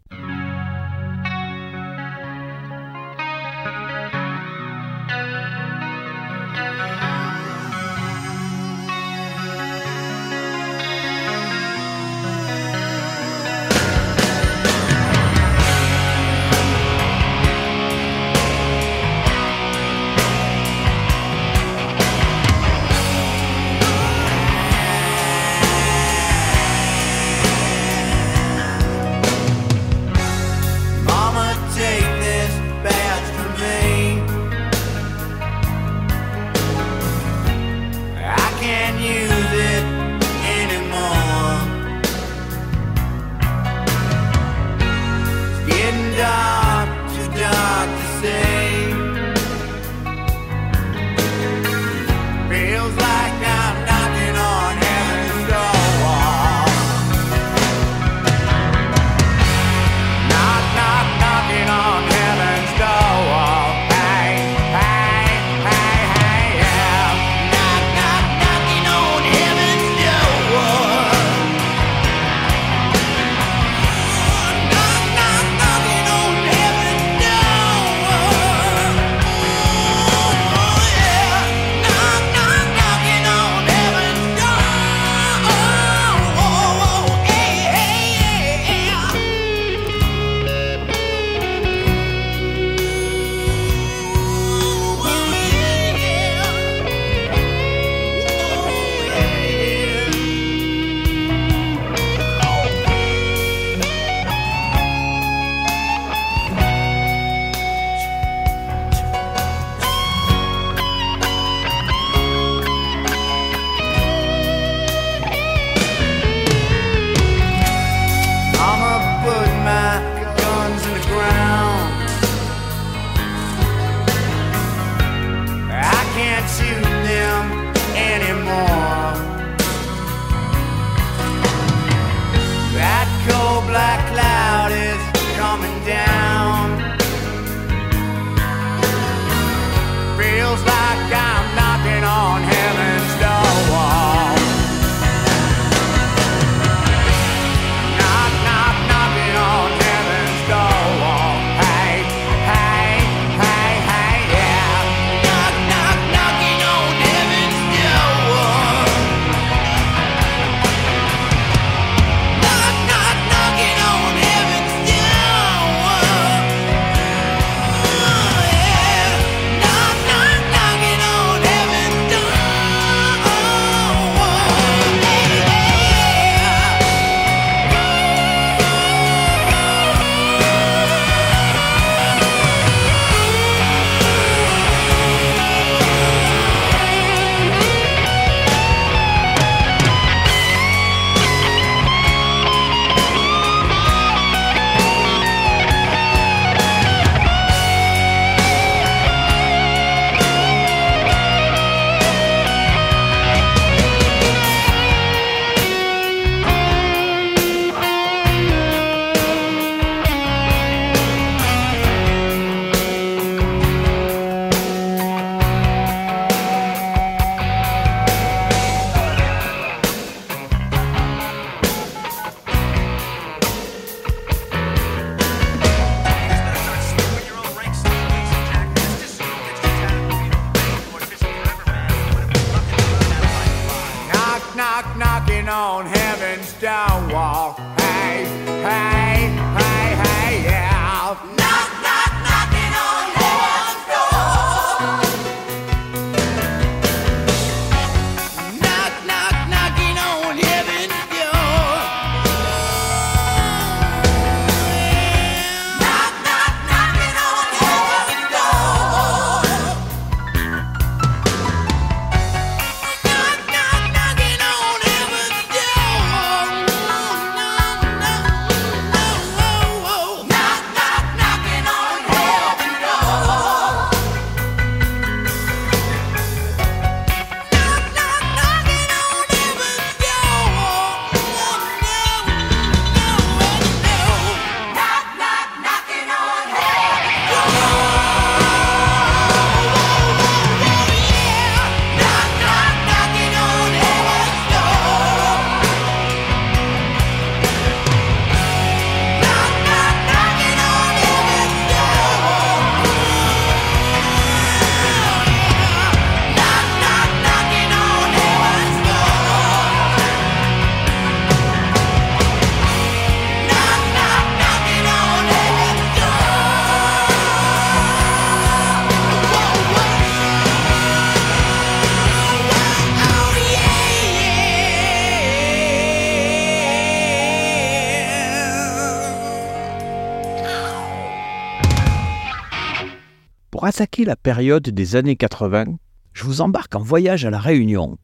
[333.81, 335.65] Attaquer la période des années 80,
[336.12, 337.97] je vous embarque en voyage à La Réunion.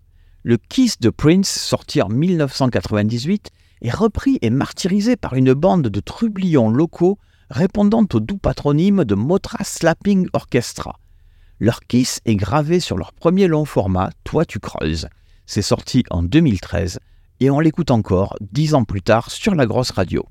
[0.42, 3.50] Le Kiss de Prince, sorti en 1998,
[3.82, 7.18] est repris et martyrisé par une bande de trublions locaux
[7.50, 10.98] répondant au doux patronyme de Motra Slapping Orchestra.
[11.60, 15.08] Leur Kiss est gravé sur leur premier long format, Toi tu creuses.
[15.44, 17.00] C'est sorti en 2013
[17.40, 20.24] et on l'écoute encore dix ans plus tard sur la grosse radio.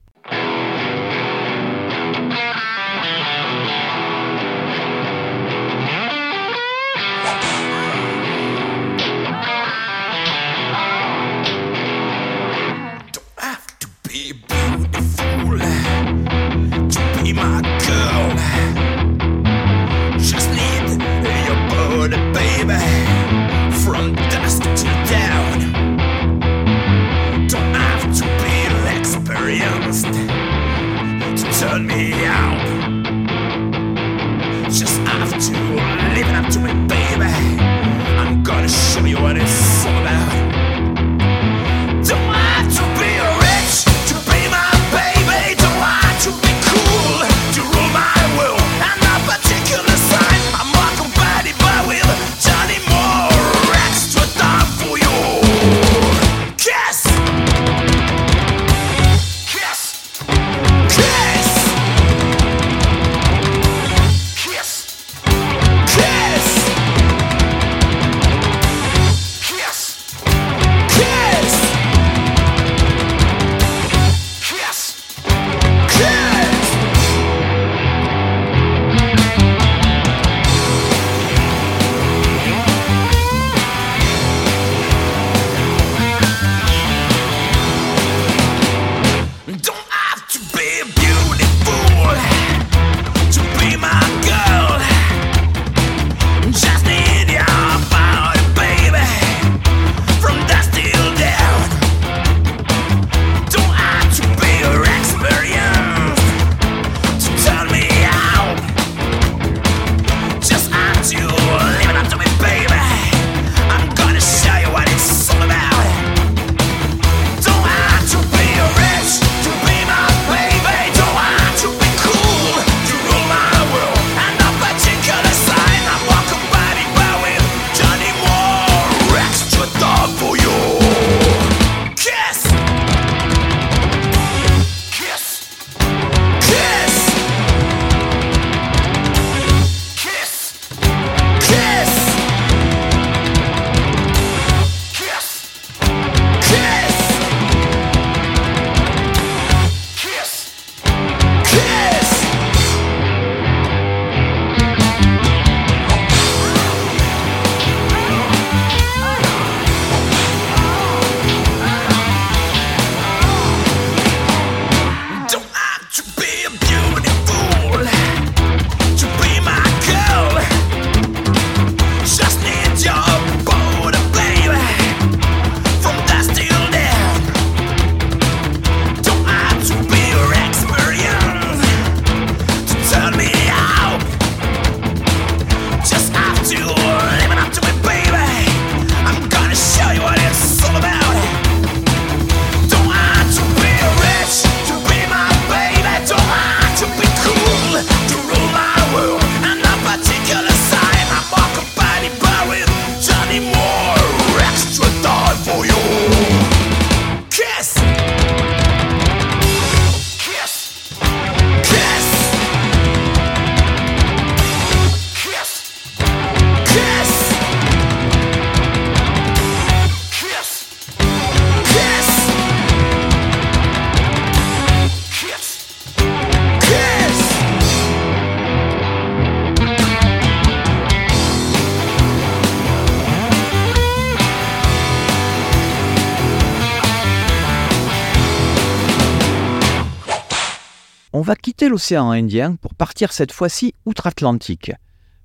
[241.76, 244.72] L'océan Indien pour partir cette fois-ci outre-Atlantique.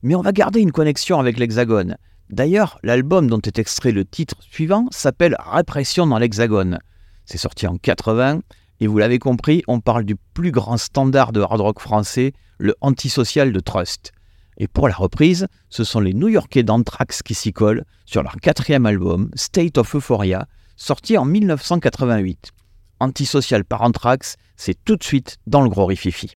[0.02, 1.96] Mais on va garder une connexion avec l'Hexagone.
[2.28, 6.80] D'ailleurs, l'album dont est extrait le titre suivant s'appelle Répression dans l'Hexagone.
[7.24, 8.40] C'est sorti en 80
[8.80, 12.74] et vous l'avez compris, on parle du plus grand standard de hard rock français, le
[12.80, 14.10] antisocial de Trust.
[14.58, 18.86] Et pour la reprise, ce sont les New-Yorkais d'Anthrax qui s'y collent sur leur quatrième
[18.86, 22.50] album, State of Euphoria, sorti en 1988.
[22.98, 26.34] Antisocial par Anthrax, c'est tout de suite dans le gros rififi.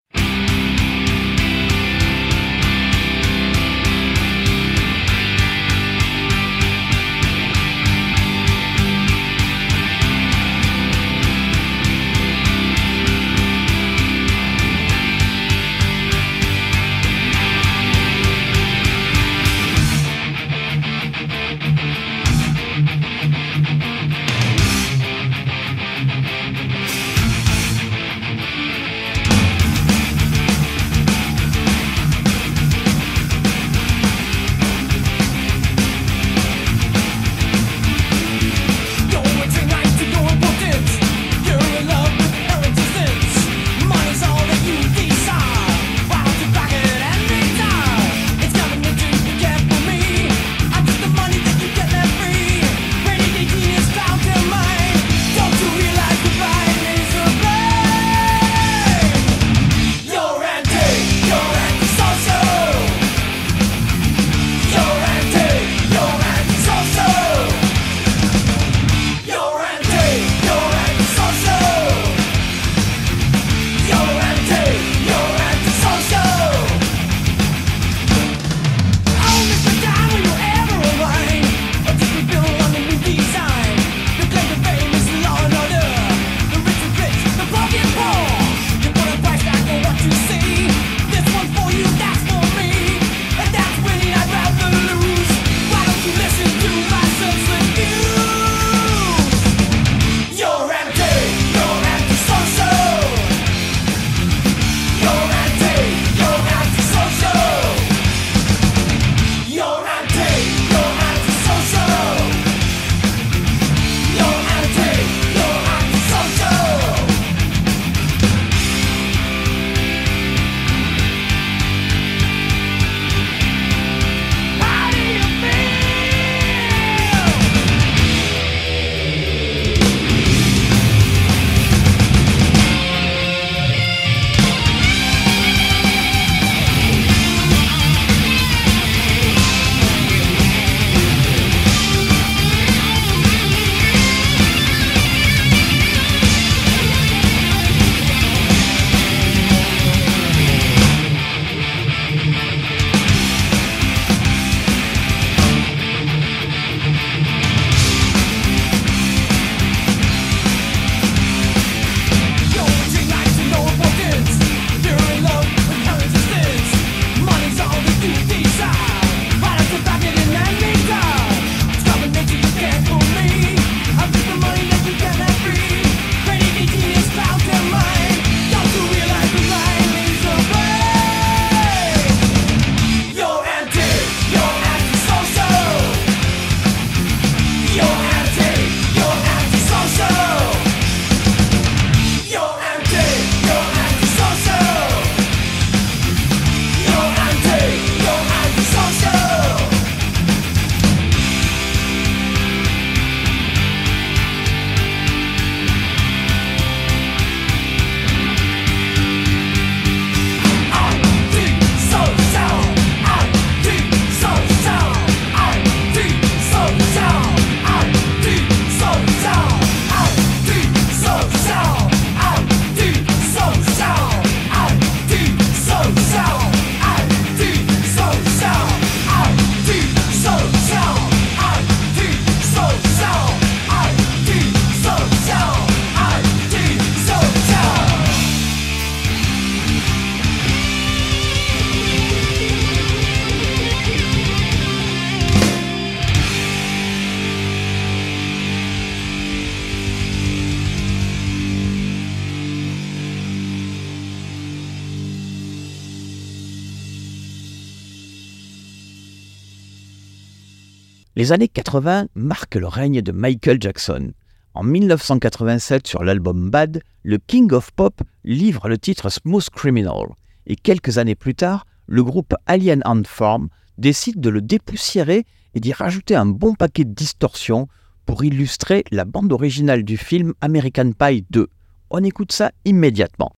[261.31, 264.11] Les années 80 marquent le règne de Michael Jackson.
[264.53, 270.07] En 1987, sur l'album Bad, le King of Pop livre le titre Smooth Criminal.
[270.45, 273.47] Et quelques années plus tard, le groupe Alien Ant Farm
[273.77, 277.69] décide de le dépoussiérer et d'y rajouter un bon paquet de distorsions
[278.05, 281.47] pour illustrer la bande originale du film American Pie 2.
[281.91, 283.31] On écoute ça immédiatement.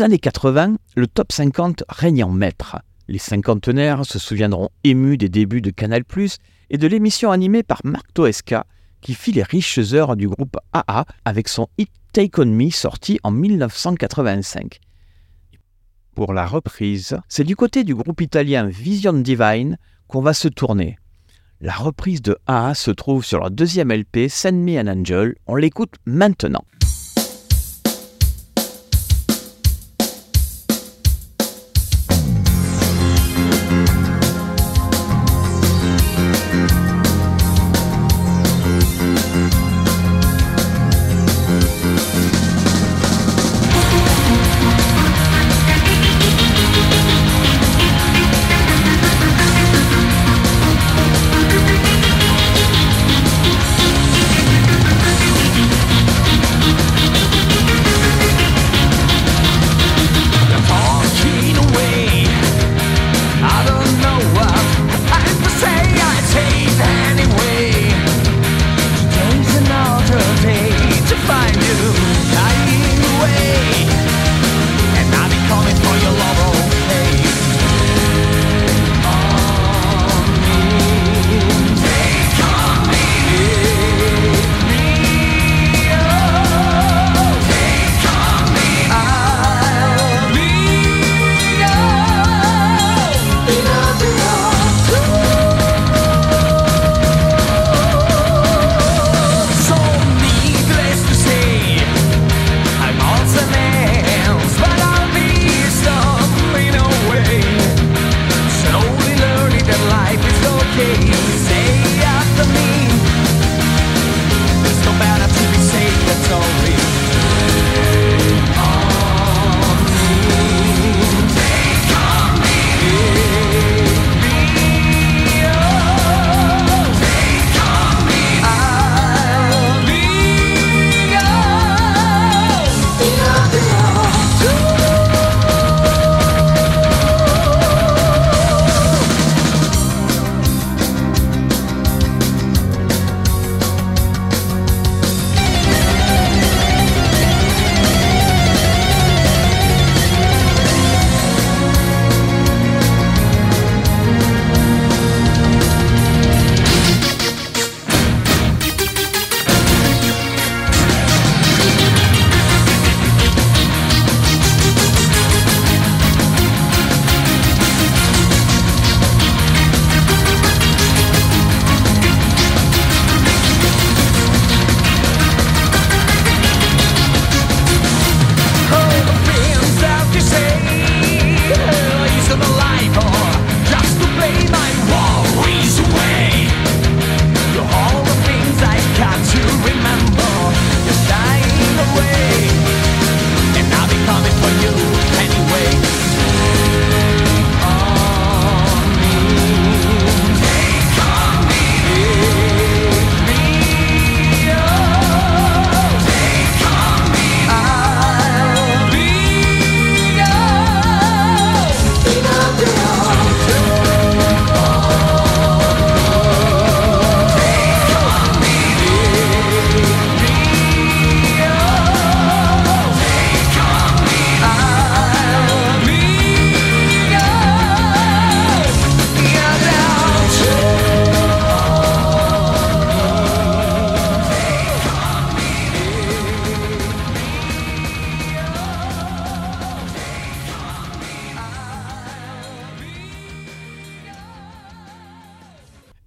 [0.00, 2.78] les années 80, le top 50 règne en maître.
[3.06, 6.04] Les cinquantenaires se souviendront émus des débuts de Canal+,
[6.70, 8.64] et de l'émission animée par Marc Toesca,
[9.02, 13.20] qui fit les riches heures du groupe AA avec son hit Take On Me sorti
[13.24, 14.80] en 1985.
[16.14, 19.76] Pour la reprise, c'est du côté du groupe italien Vision Divine
[20.08, 20.96] qu'on va se tourner.
[21.60, 25.56] La reprise de AA se trouve sur leur deuxième LP Send Me an Angel, on
[25.56, 26.64] l'écoute maintenant.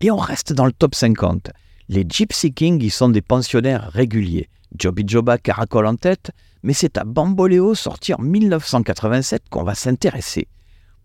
[0.04, 1.52] Et on reste dans le top 50.
[1.88, 4.50] Les Gypsy Kings y sont des pensionnaires réguliers.
[4.78, 6.32] Joby Joba caracole en tête,
[6.62, 10.50] mais c'est à Bamboléo sorti en 1987 qu'on va s'intéresser.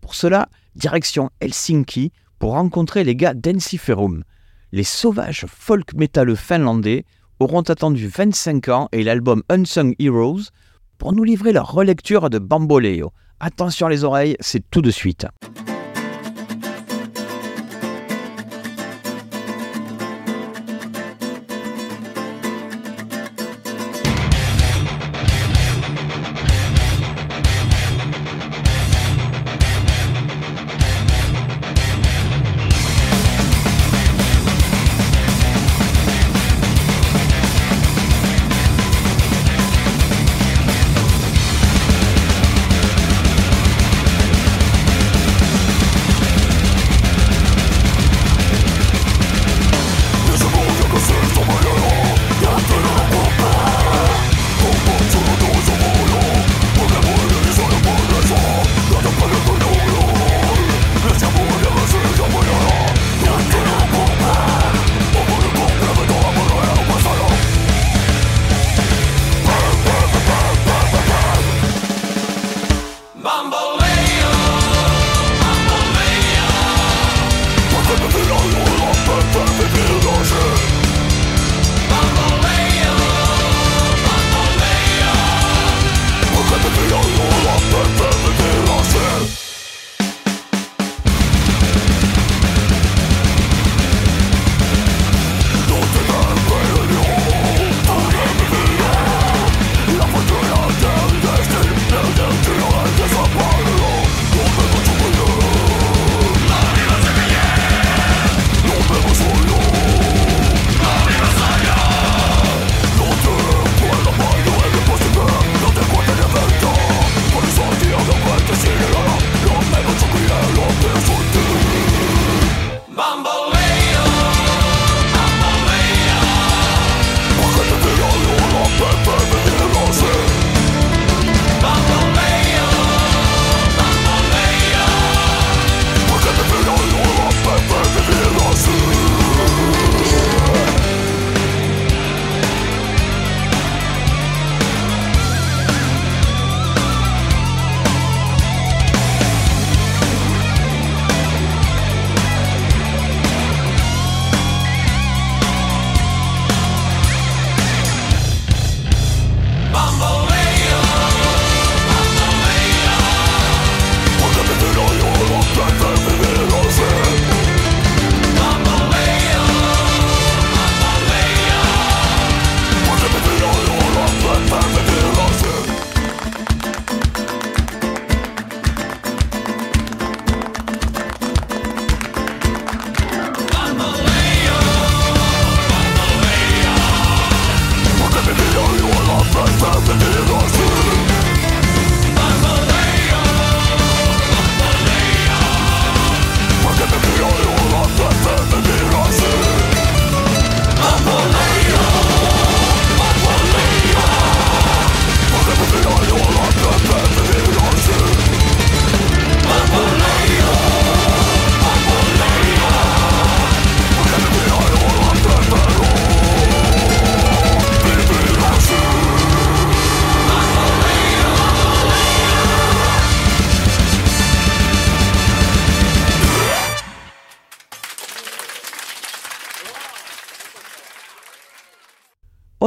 [0.01, 4.25] Pour cela, direction Helsinki pour rencontrer les gars d'Ensiferum.
[4.73, 7.05] Les sauvages folk métalleux finlandais
[7.39, 10.49] auront attendu 25 ans et l'album Unsung Heroes
[10.97, 13.13] pour nous livrer leur relecture de Bamboléo.
[13.39, 15.25] Attention les oreilles, c'est tout de suite.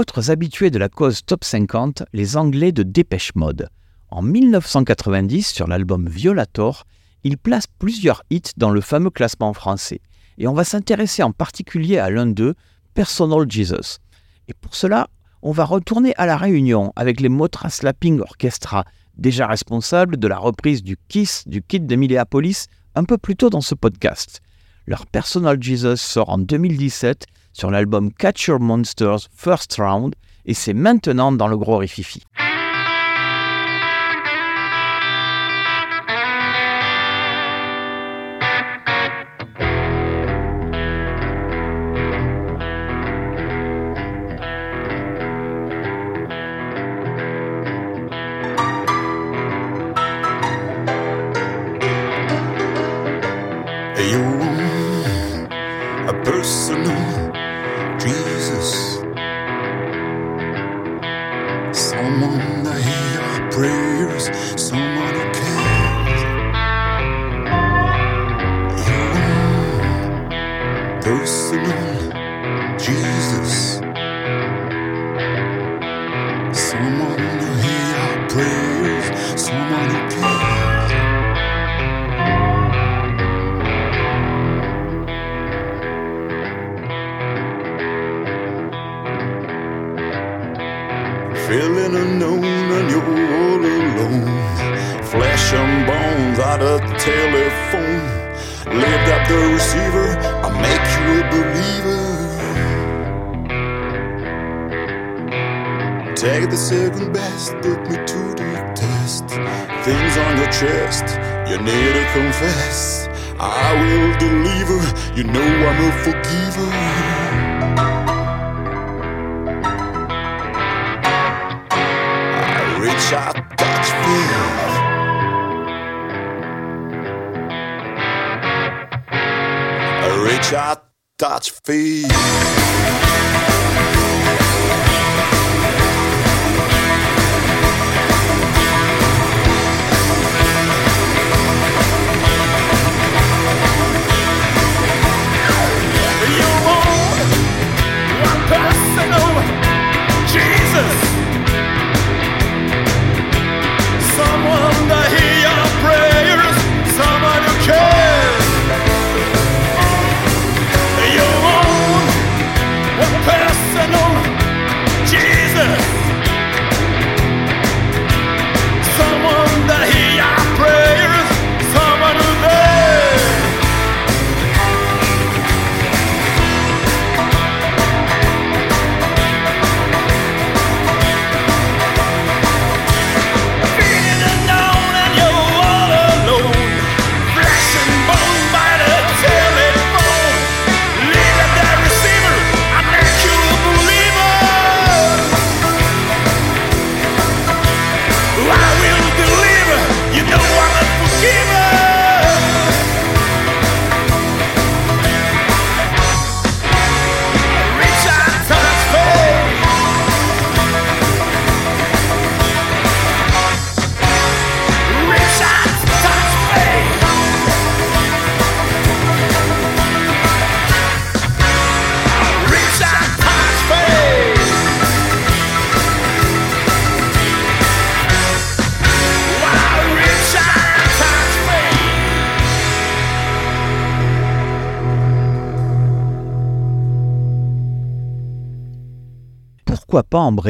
[0.03, 3.69] Autres habitués de la cause Top 50, les Anglais de Dépêche Mode.
[4.11, 6.89] En 1990, sur l'album Violator,
[7.23, 10.01] ils placent plusieurs hits dans le fameux classement français.
[10.39, 12.57] Et on va s'intéresser en particulier à l'un d'eux,
[12.95, 14.01] Personal Jesus.
[14.49, 15.07] Et pour cela,
[15.41, 18.85] on va retourner à la Réunion avec les Motra Slapping Orchestra,
[19.17, 22.67] déjà responsables de la reprise du Kiss du Kid de Minneapolis
[22.97, 24.41] un peu plus tôt dans ce podcast.
[24.89, 30.15] Leur Personal Jesus sort en 2017 sur l'album Catch Your Monsters First Round
[30.45, 32.23] et c'est maintenant dans le gros rififi.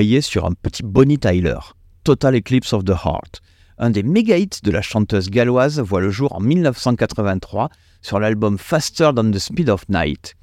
[0.02, 1.58] Sur un petit Bonnie Tyler
[2.02, 3.40] Total Eclipse of the Heart.
[3.78, 7.68] Un des méga hits de la chanteuse galloise voit le jour en 1983
[8.00, 10.34] sur l'album Faster Than the Speed of Night.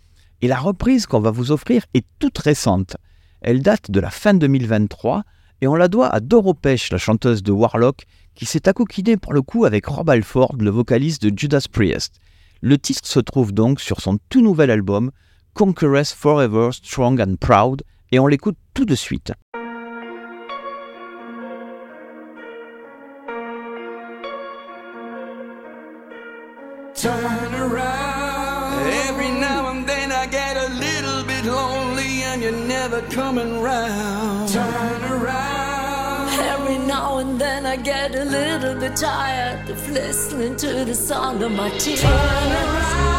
[0.42, 2.96] Et la reprise qu'on va vous offrir est toute récente.
[3.42, 5.24] Elle date de la fin 2023
[5.60, 8.06] et on la doit à Doro Pesch, la chanteuse de Warlock,
[8.36, 12.22] qui s'est accoquinée pour le coup avec Rob Alford, le vocaliste de Judas Priest.
[12.62, 15.12] Le titre se trouve donc sur son tout nouvel album
[15.54, 19.34] Conqueress Forever Strong and Proud et on l'écoute tout de suite.
[26.96, 28.88] Turn around.
[29.08, 34.50] Every now and then I get a little bit lonely and you're never coming round.
[34.50, 36.40] Turn around.
[36.40, 41.42] Every now and then I get a little bit tired of listening to the sound
[41.42, 42.02] of my tears.
[42.02, 43.19] Turn around.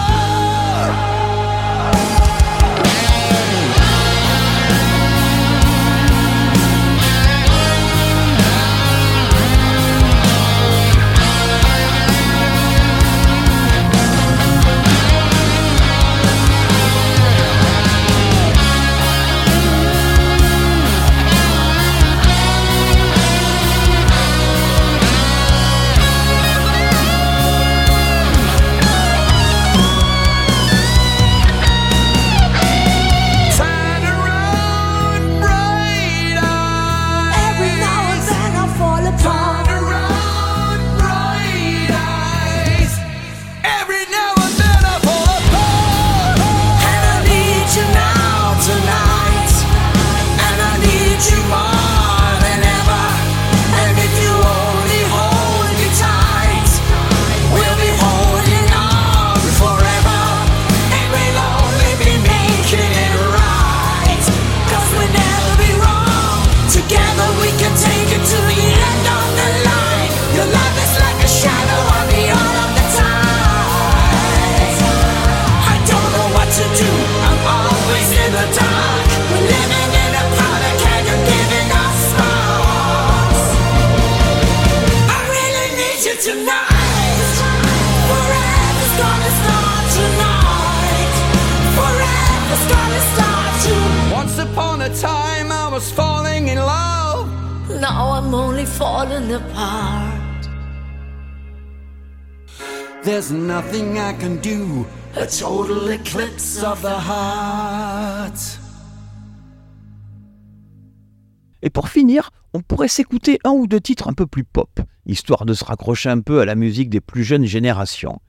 [111.61, 115.45] Et pour finir, on pourrait s'écouter un ou deux titres un peu plus pop, histoire
[115.45, 118.21] de se raccrocher un peu à la musique des plus jeunes générations.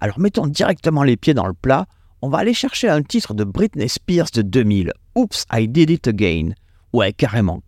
[0.00, 1.86] Alors mettons directement les pieds dans le plat,
[2.20, 6.08] on va aller chercher un titre de Britney Spears de 2000, Oops, I Did It
[6.08, 6.50] Again.
[6.92, 7.62] Ouais, carrément.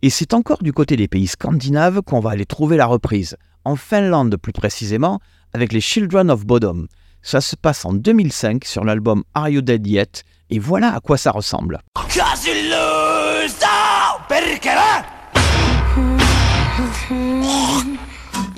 [0.00, 3.76] Et c'est encore du côté des pays scandinaves qu'on va aller trouver la reprise, en
[3.76, 5.20] Finlande plus précisément,
[5.52, 6.86] avec les Children of Bodom.
[7.28, 11.18] Ça se passe en 2005 sur l'album Are You Dead Yet, et voilà à quoi
[11.18, 11.80] ça ressemble.
[11.94, 15.04] Cause you lose, oh, perché va?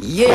[0.02, 0.28] Yeah,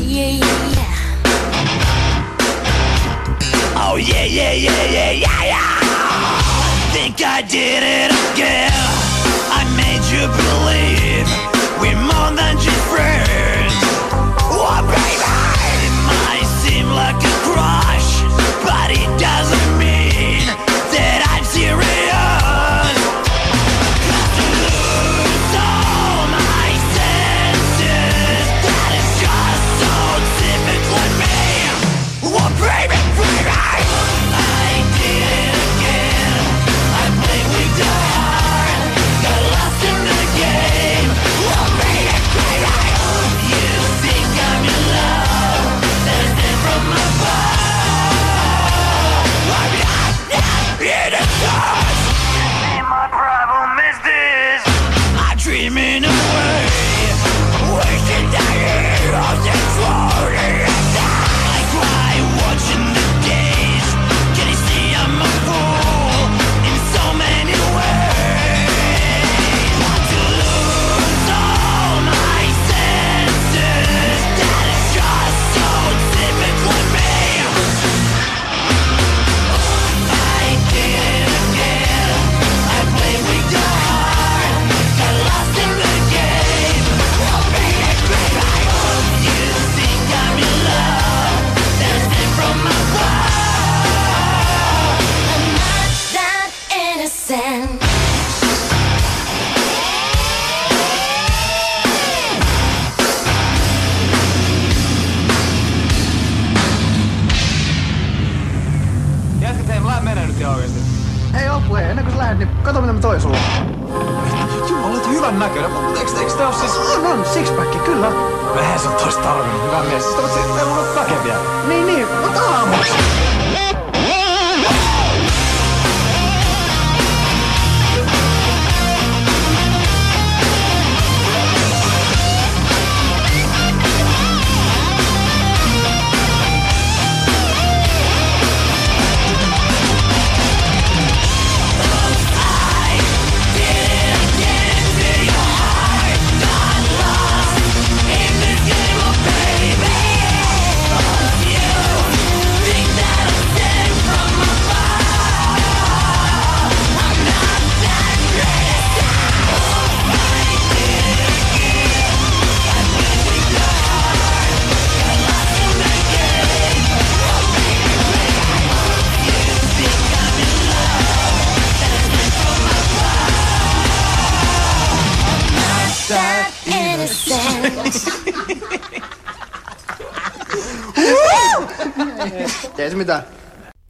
[0.00, 0.48] yeah, yeah.
[3.98, 5.60] Yeah, yeah, yeah, yeah, yeah, yeah.
[6.92, 8.91] Think I did it again.
[10.12, 11.28] You believe
[11.80, 13.72] we're more than just friends.
[14.52, 15.24] Oh baby,
[15.88, 18.20] it might seem like a crush,
[18.62, 19.31] but it doesn't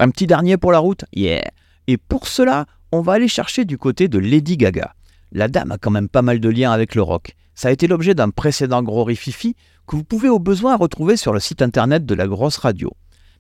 [0.03, 1.05] Un petit dernier pour la route?
[1.13, 1.49] Yeah
[1.87, 4.97] Et pour cela, on va aller chercher du côté de Lady Gaga.
[5.31, 7.37] La dame a quand même pas mal de liens avec le rock.
[7.55, 9.55] Ça a été l'objet d'un précédent gros rififi
[9.87, 12.91] que vous pouvez au besoin retrouver sur le site internet de la grosse radio.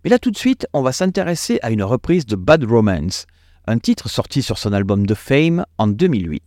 [0.04, 3.26] Mais là tout de suite, on va s'intéresser à une reprise de Bad Romance,
[3.66, 6.44] un titre sorti sur son album The Fame en 2008.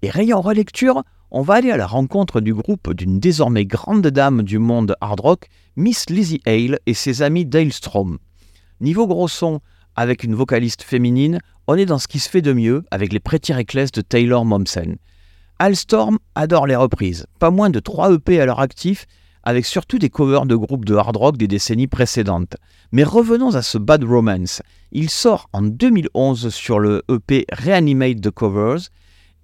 [0.00, 4.44] Et rayant relecture, on va aller à la rencontre du groupe d'une désormais grande dame
[4.44, 8.18] du monde hard rock, Miss Lizzie Hale et ses amis Dale Strom.
[8.82, 9.60] Niveau gros son,
[9.94, 11.38] avec une vocaliste féminine,
[11.68, 14.44] on est dans ce qui se fait de mieux avec les Pretty Reckless de Taylor
[14.44, 14.96] Momsen.
[15.60, 19.06] Al Storm adore les reprises, pas moins de 3 EP à leur actif,
[19.44, 22.56] avec surtout des covers de groupes de hard rock des décennies précédentes.
[22.90, 24.62] Mais revenons à ce Bad Romance.
[24.90, 28.88] Il sort en 2011 sur le EP Reanimate the Covers,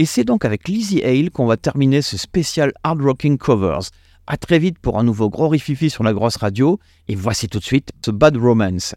[0.01, 3.91] et c'est donc avec Lizzie Hale qu'on va terminer ce spécial hard rocking covers.
[4.31, 6.79] A très vite pour un nouveau gros rififi sur la grosse radio,
[7.09, 8.95] et voici tout de suite ce Bad Romance.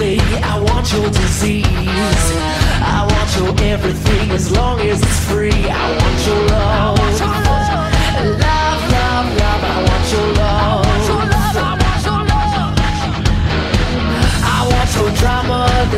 [0.00, 1.66] I want your disease.
[1.66, 5.50] I want your everything as long as it's free.
[5.50, 7.97] I want your love,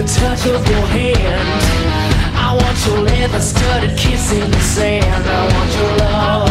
[0.02, 1.60] the touch of your hand.
[2.34, 5.24] I want your leather studded kiss in the sand.
[5.26, 6.48] I want your love.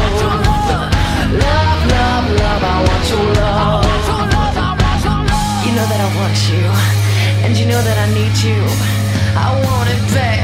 [1.45, 3.85] Love, love, love, I want your love.
[5.65, 6.65] You know that I want you,
[7.43, 8.59] and you know that I need you.
[9.33, 10.38] I want it bad,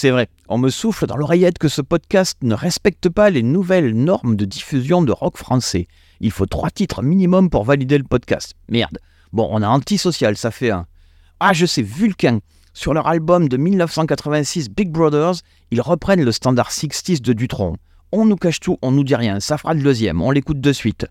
[0.00, 3.96] C'est vrai, on me souffle dans l'oreillette que ce podcast ne respecte pas les nouvelles
[3.96, 5.88] normes de diffusion de rock français.
[6.20, 8.54] Il faut trois titres minimum pour valider le podcast.
[8.68, 9.00] Merde.
[9.32, 10.86] Bon, on a Antisocial, ça fait un.
[11.40, 12.38] Ah, je sais, Vulcain.
[12.74, 15.40] Sur leur album de 1986 Big Brothers,
[15.72, 17.74] ils reprennent le standard 60s de Dutron.
[18.12, 20.72] On nous cache tout, on nous dit rien, ça fera le deuxième, on l'écoute de
[20.72, 21.08] suite.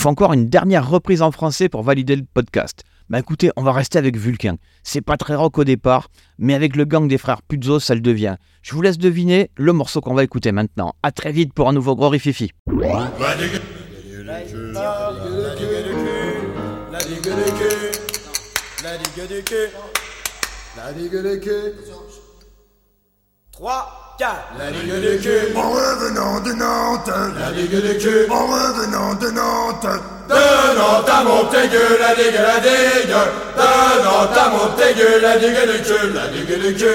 [0.00, 2.84] faut encore une dernière reprise en français pour valider le podcast.
[3.10, 4.56] Bah écoutez, on va rester avec Vulcain.
[4.82, 6.08] C'est pas très rock au départ,
[6.38, 8.36] mais avec le gang des frères Puzzo, ça le devient.
[8.62, 10.94] Je vous laisse deviner le morceau qu'on va écouter maintenant.
[11.02, 12.50] À très vite pour un nouveau gros rififi.
[24.20, 25.56] La digue du cul.
[25.56, 27.10] En revenant de Nantes.
[27.38, 28.26] La digue du cul.
[28.28, 29.86] En revenant de Nantes.
[30.28, 33.16] De Nantes à Montaigu, la digue, la digue.
[33.56, 36.12] De Nantes à Montaigu, la digue du cul.
[36.12, 36.30] La.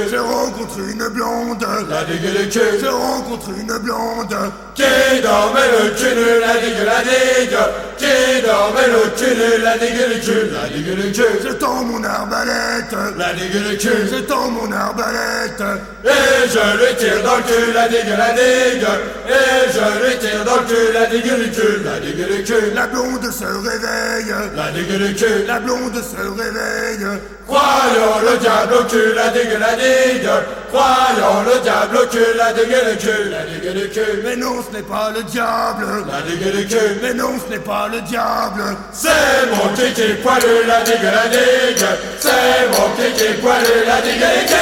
[0.10, 1.66] J'ai rencontré une blonde.
[1.90, 2.60] La digue du cul.
[2.80, 4.36] J'ai rencontré une blonde.
[4.76, 7.58] Qui dormait le cul nu, la digue, la digue.
[7.98, 10.52] Qui dormait le cul nu, la digue du cul.
[10.54, 11.40] La digue du cul.
[11.42, 12.96] J'étends mon arbalète.
[13.18, 14.08] La digue du cul.
[14.10, 15.64] J'étends mon arbalète.
[16.06, 18.88] Et je lui tire dans le cul, la digue, la digue.
[19.28, 21.84] Et je lui tire dans le cul, la digue cul.
[21.84, 22.72] La digue du cul.
[22.74, 24.34] La blonde se réveille.
[24.56, 25.46] La digue du cul.
[25.48, 27.20] La blonde se réveille.
[27.48, 30.30] Croyons le diable au cul, la digue, la digue.
[30.70, 33.30] Croyons le diable au cul, la digue, le cul.
[33.30, 34.22] La digue du cul.
[34.24, 35.86] Mais non, ce n'est pas le diable.
[36.08, 37.00] La digue du cul.
[37.02, 38.64] Mais non, ce n'est pas le diable.
[38.92, 41.86] C'est mon kiki poilu, la digue, la digue.
[42.20, 44.56] C'est mon kiki poilu, la digue, la digue.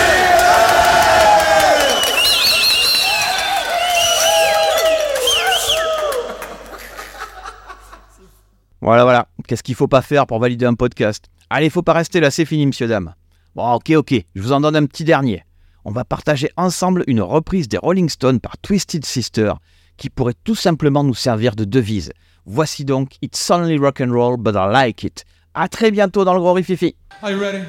[8.83, 9.27] Voilà, voilà.
[9.47, 11.27] Qu'est-ce qu'il faut pas faire pour valider un podcast?
[11.49, 13.15] Allez, faut pas rester là, c'est fini, monsieur, dame.
[13.55, 15.45] Bon, ok, ok, je vous en donne un petit dernier.
[15.85, 19.53] On va partager ensemble une reprise des Rolling Stones par Twisted Sister
[19.95, 22.11] qui pourrait tout simplement nous servir de devise.
[22.45, 25.23] Voici donc It's only rock and roll, but I like it.
[25.53, 26.93] À très bientôt dans le gros Rififi.
[27.21, 27.63] Are you ready?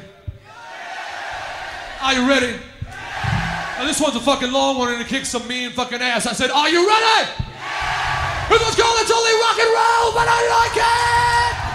[2.03, 2.55] Are you ready?
[3.86, 6.27] This one's a fucking long one and it kicks some mean fucking ass.
[6.27, 8.14] I said, are you ready?
[8.49, 11.73] Here goes go, it's only rock and roll, but I like it!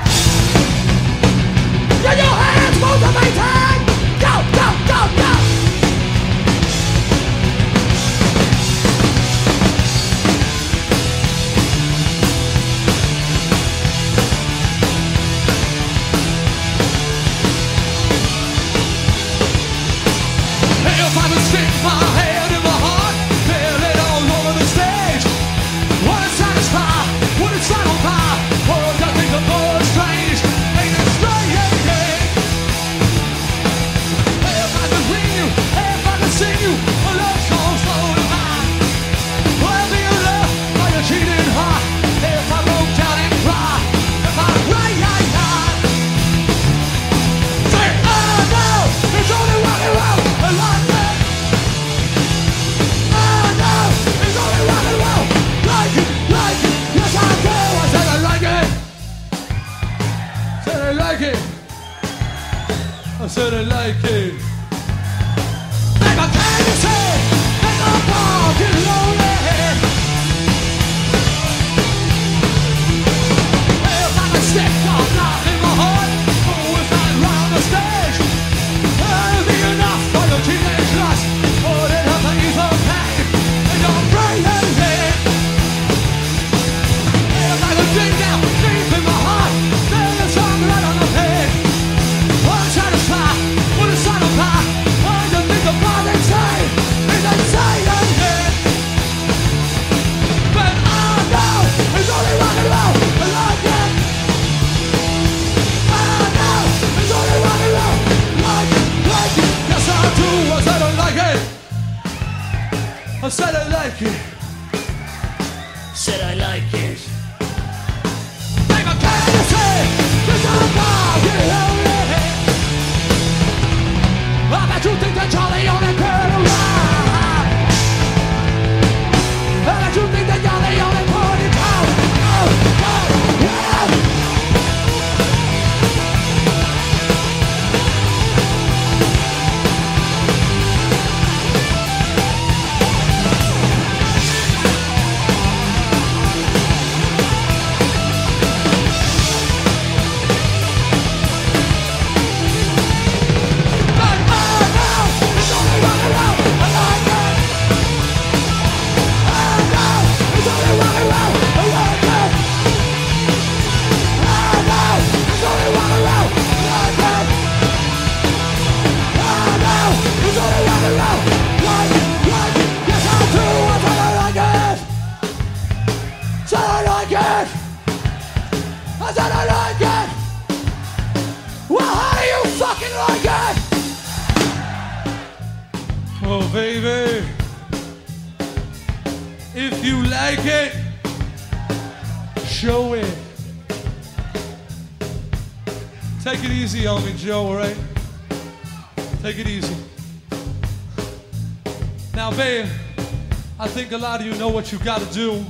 [204.40, 205.46] Know what you gotta do.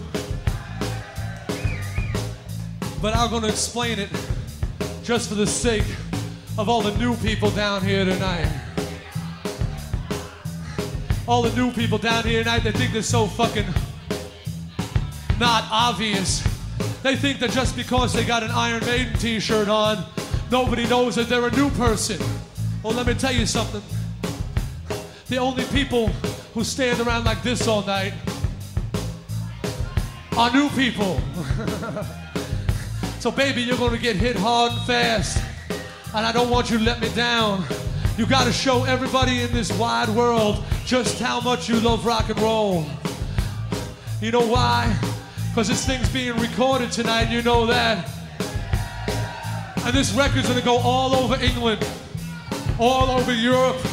[2.99, 4.09] But I'm gonna explain it
[5.03, 5.85] just for the sake
[6.57, 8.51] of all the new people down here tonight.
[11.27, 13.67] All the new people down here tonight, they think they're so fucking
[15.39, 16.41] not obvious.
[17.03, 20.03] They think that just because they got an Iron Maiden t shirt on,
[20.49, 22.19] nobody knows that they're a new person.
[22.81, 23.83] Well, let me tell you something.
[25.27, 26.07] The only people
[26.55, 28.13] who stand around like this all night
[30.39, 31.19] are new people.
[33.19, 35.43] so, baby, you're gonna get hit hard and fast.
[36.15, 37.65] And I don't want you to let me down.
[38.17, 42.39] You gotta show everybody in this wide world just how much you love rock and
[42.39, 42.85] roll.
[44.21, 44.97] You know why?
[45.49, 48.09] Because this thing's being recorded tonight, you know that.
[49.83, 51.85] And this record's gonna go all over England,
[52.79, 53.85] all over Europe,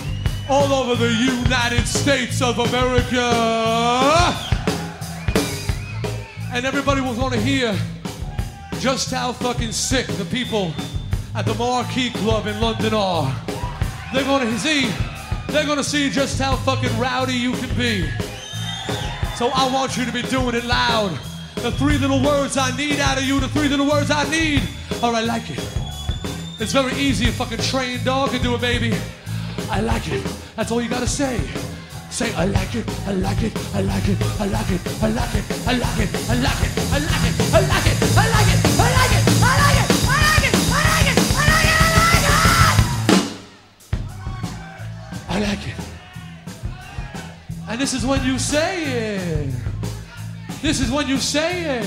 [0.48, 4.45] all over the United States of America.
[6.56, 7.76] And everybody will wanna hear
[8.80, 10.72] just how fucking sick the people
[11.34, 13.30] at the Marquee Club in London are.
[14.14, 14.90] They're gonna see,
[15.48, 18.08] they're gonna see just how fucking rowdy you can be.
[19.36, 21.10] So I want you to be doing it loud.
[21.56, 24.62] The three little words I need out of you, the three little words I need
[25.02, 25.60] are I like it.
[26.58, 28.96] It's very easy, a fucking trained dog can do it, baby.
[29.70, 30.24] I like it.
[30.56, 31.38] That's all you gotta say.
[32.16, 35.34] Say, I like it, I like it, I like it, I like it, I like
[35.34, 37.84] it, I like it, I like it, I like it, I like it, I like
[37.84, 41.66] it, I like it, I like it, I like it, I like it, I like
[41.66, 41.84] it,
[45.28, 45.44] I like it.
[45.44, 45.76] I like it.
[47.68, 49.54] And this is when you say it.
[50.62, 51.86] This is when you say it.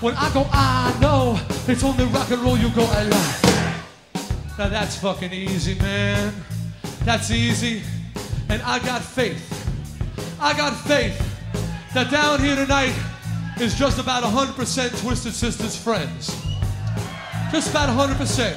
[0.00, 2.56] When I go, I know it's only rock and roll.
[2.56, 3.42] You go, I like.
[4.56, 6.32] Now that's fucking easy, man.
[7.04, 7.82] That's easy.
[8.48, 9.52] And I got faith.
[10.40, 11.20] I got faith
[11.94, 12.94] that down here tonight
[13.60, 16.28] is just about 100% Twisted Sisters friends.
[17.50, 18.56] Just about 100%.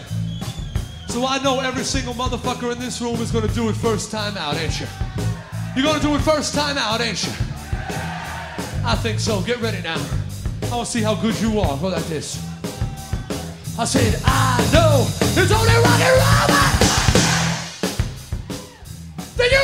[1.10, 4.38] So I know every single motherfucker in this room is gonna do it first time
[4.38, 4.88] out, ain't you?
[5.76, 7.32] You're gonna do it first time out, ain't you?
[8.86, 9.42] I think so.
[9.42, 9.98] Get ready now.
[10.64, 11.78] I wanna see how good you are.
[11.78, 12.38] Go like this.
[13.80, 17.09] I said, I know it's only rock and roll.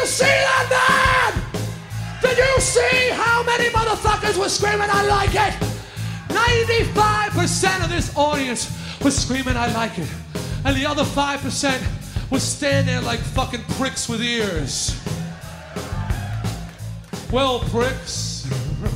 [0.06, 1.42] Man." Did you see that, man?
[2.22, 5.53] Did you see how many motherfuckers were screaming, I like it?
[6.30, 8.72] 95% of this audience
[9.03, 10.08] was screaming, I like it.
[10.64, 15.00] And the other 5% was standing there like fucking pricks with ears.
[17.32, 18.48] Well, pricks.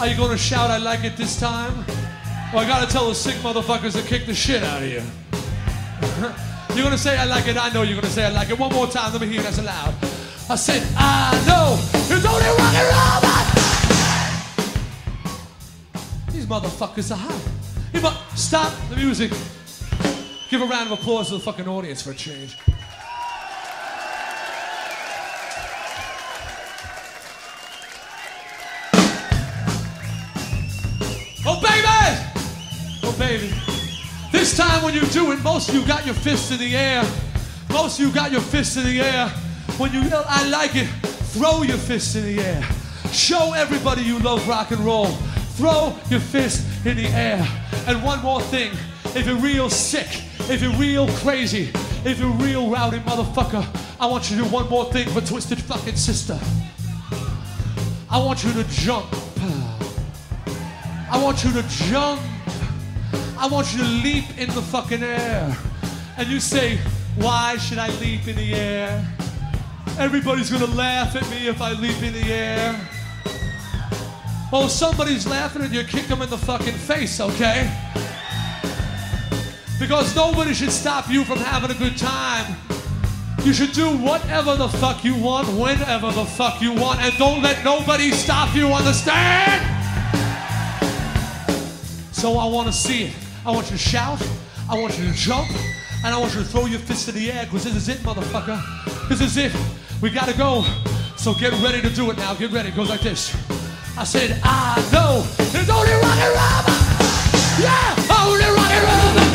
[0.00, 1.84] Are you gonna shout, I like it this time?
[2.52, 5.02] Well, I gotta tell the sick motherfuckers to kick the shit out of you.
[6.74, 8.58] You're gonna say I like it, I know you're gonna say I like it.
[8.58, 9.94] One more time, let me hear that loud.
[10.48, 13.20] I said, I know it's only rock and roll,
[16.24, 17.40] but these motherfuckers are hot.
[17.92, 19.32] You mu- stop the music.
[20.50, 22.56] Give a round of applause to the fucking audience for a change.
[34.42, 37.04] This time when you do it, most of you got your fists in the air.
[37.70, 39.28] Most of you got your fists in the air.
[39.78, 40.88] When you yell, I like it,
[41.30, 42.60] throw your fists in the air.
[43.12, 45.06] Show everybody you love rock and roll.
[45.54, 47.46] Throw your fist in the air.
[47.86, 48.72] And one more thing,
[49.14, 50.08] if you're real sick,
[50.50, 51.70] if you're real crazy,
[52.04, 53.64] if you're real rowdy motherfucker,
[54.00, 56.36] I want you to do one more thing for Twisted fucking Sister.
[58.10, 59.06] I want you to jump.
[61.12, 62.20] I want you to jump.
[63.38, 65.56] I want you to leap in the fucking air.
[66.16, 66.78] And you say,
[67.16, 69.04] Why should I leap in the air?
[69.98, 72.88] Everybody's gonna laugh at me if I leap in the air.
[74.52, 77.70] Well, if somebody's laughing at you, kick them in the fucking face, okay?
[79.80, 82.54] Because nobody should stop you from having a good time.
[83.44, 87.42] You should do whatever the fuck you want, whenever the fuck you want, and don't
[87.42, 89.62] let nobody stop you, understand?
[92.12, 93.21] So I want to see it.
[93.44, 94.22] I want you to shout.
[94.70, 95.50] I want you to jump.
[96.04, 97.98] And I want you to throw your fists in the air because this is it,
[97.98, 98.60] motherfucker.
[99.08, 99.52] This is it.
[100.00, 100.64] We got to go.
[101.16, 102.34] So get ready to do it now.
[102.34, 102.68] Get ready.
[102.68, 103.34] It goes like this.
[103.96, 106.82] I said, I know it's only rock and roll.
[107.60, 109.31] Yeah, only rock and roll.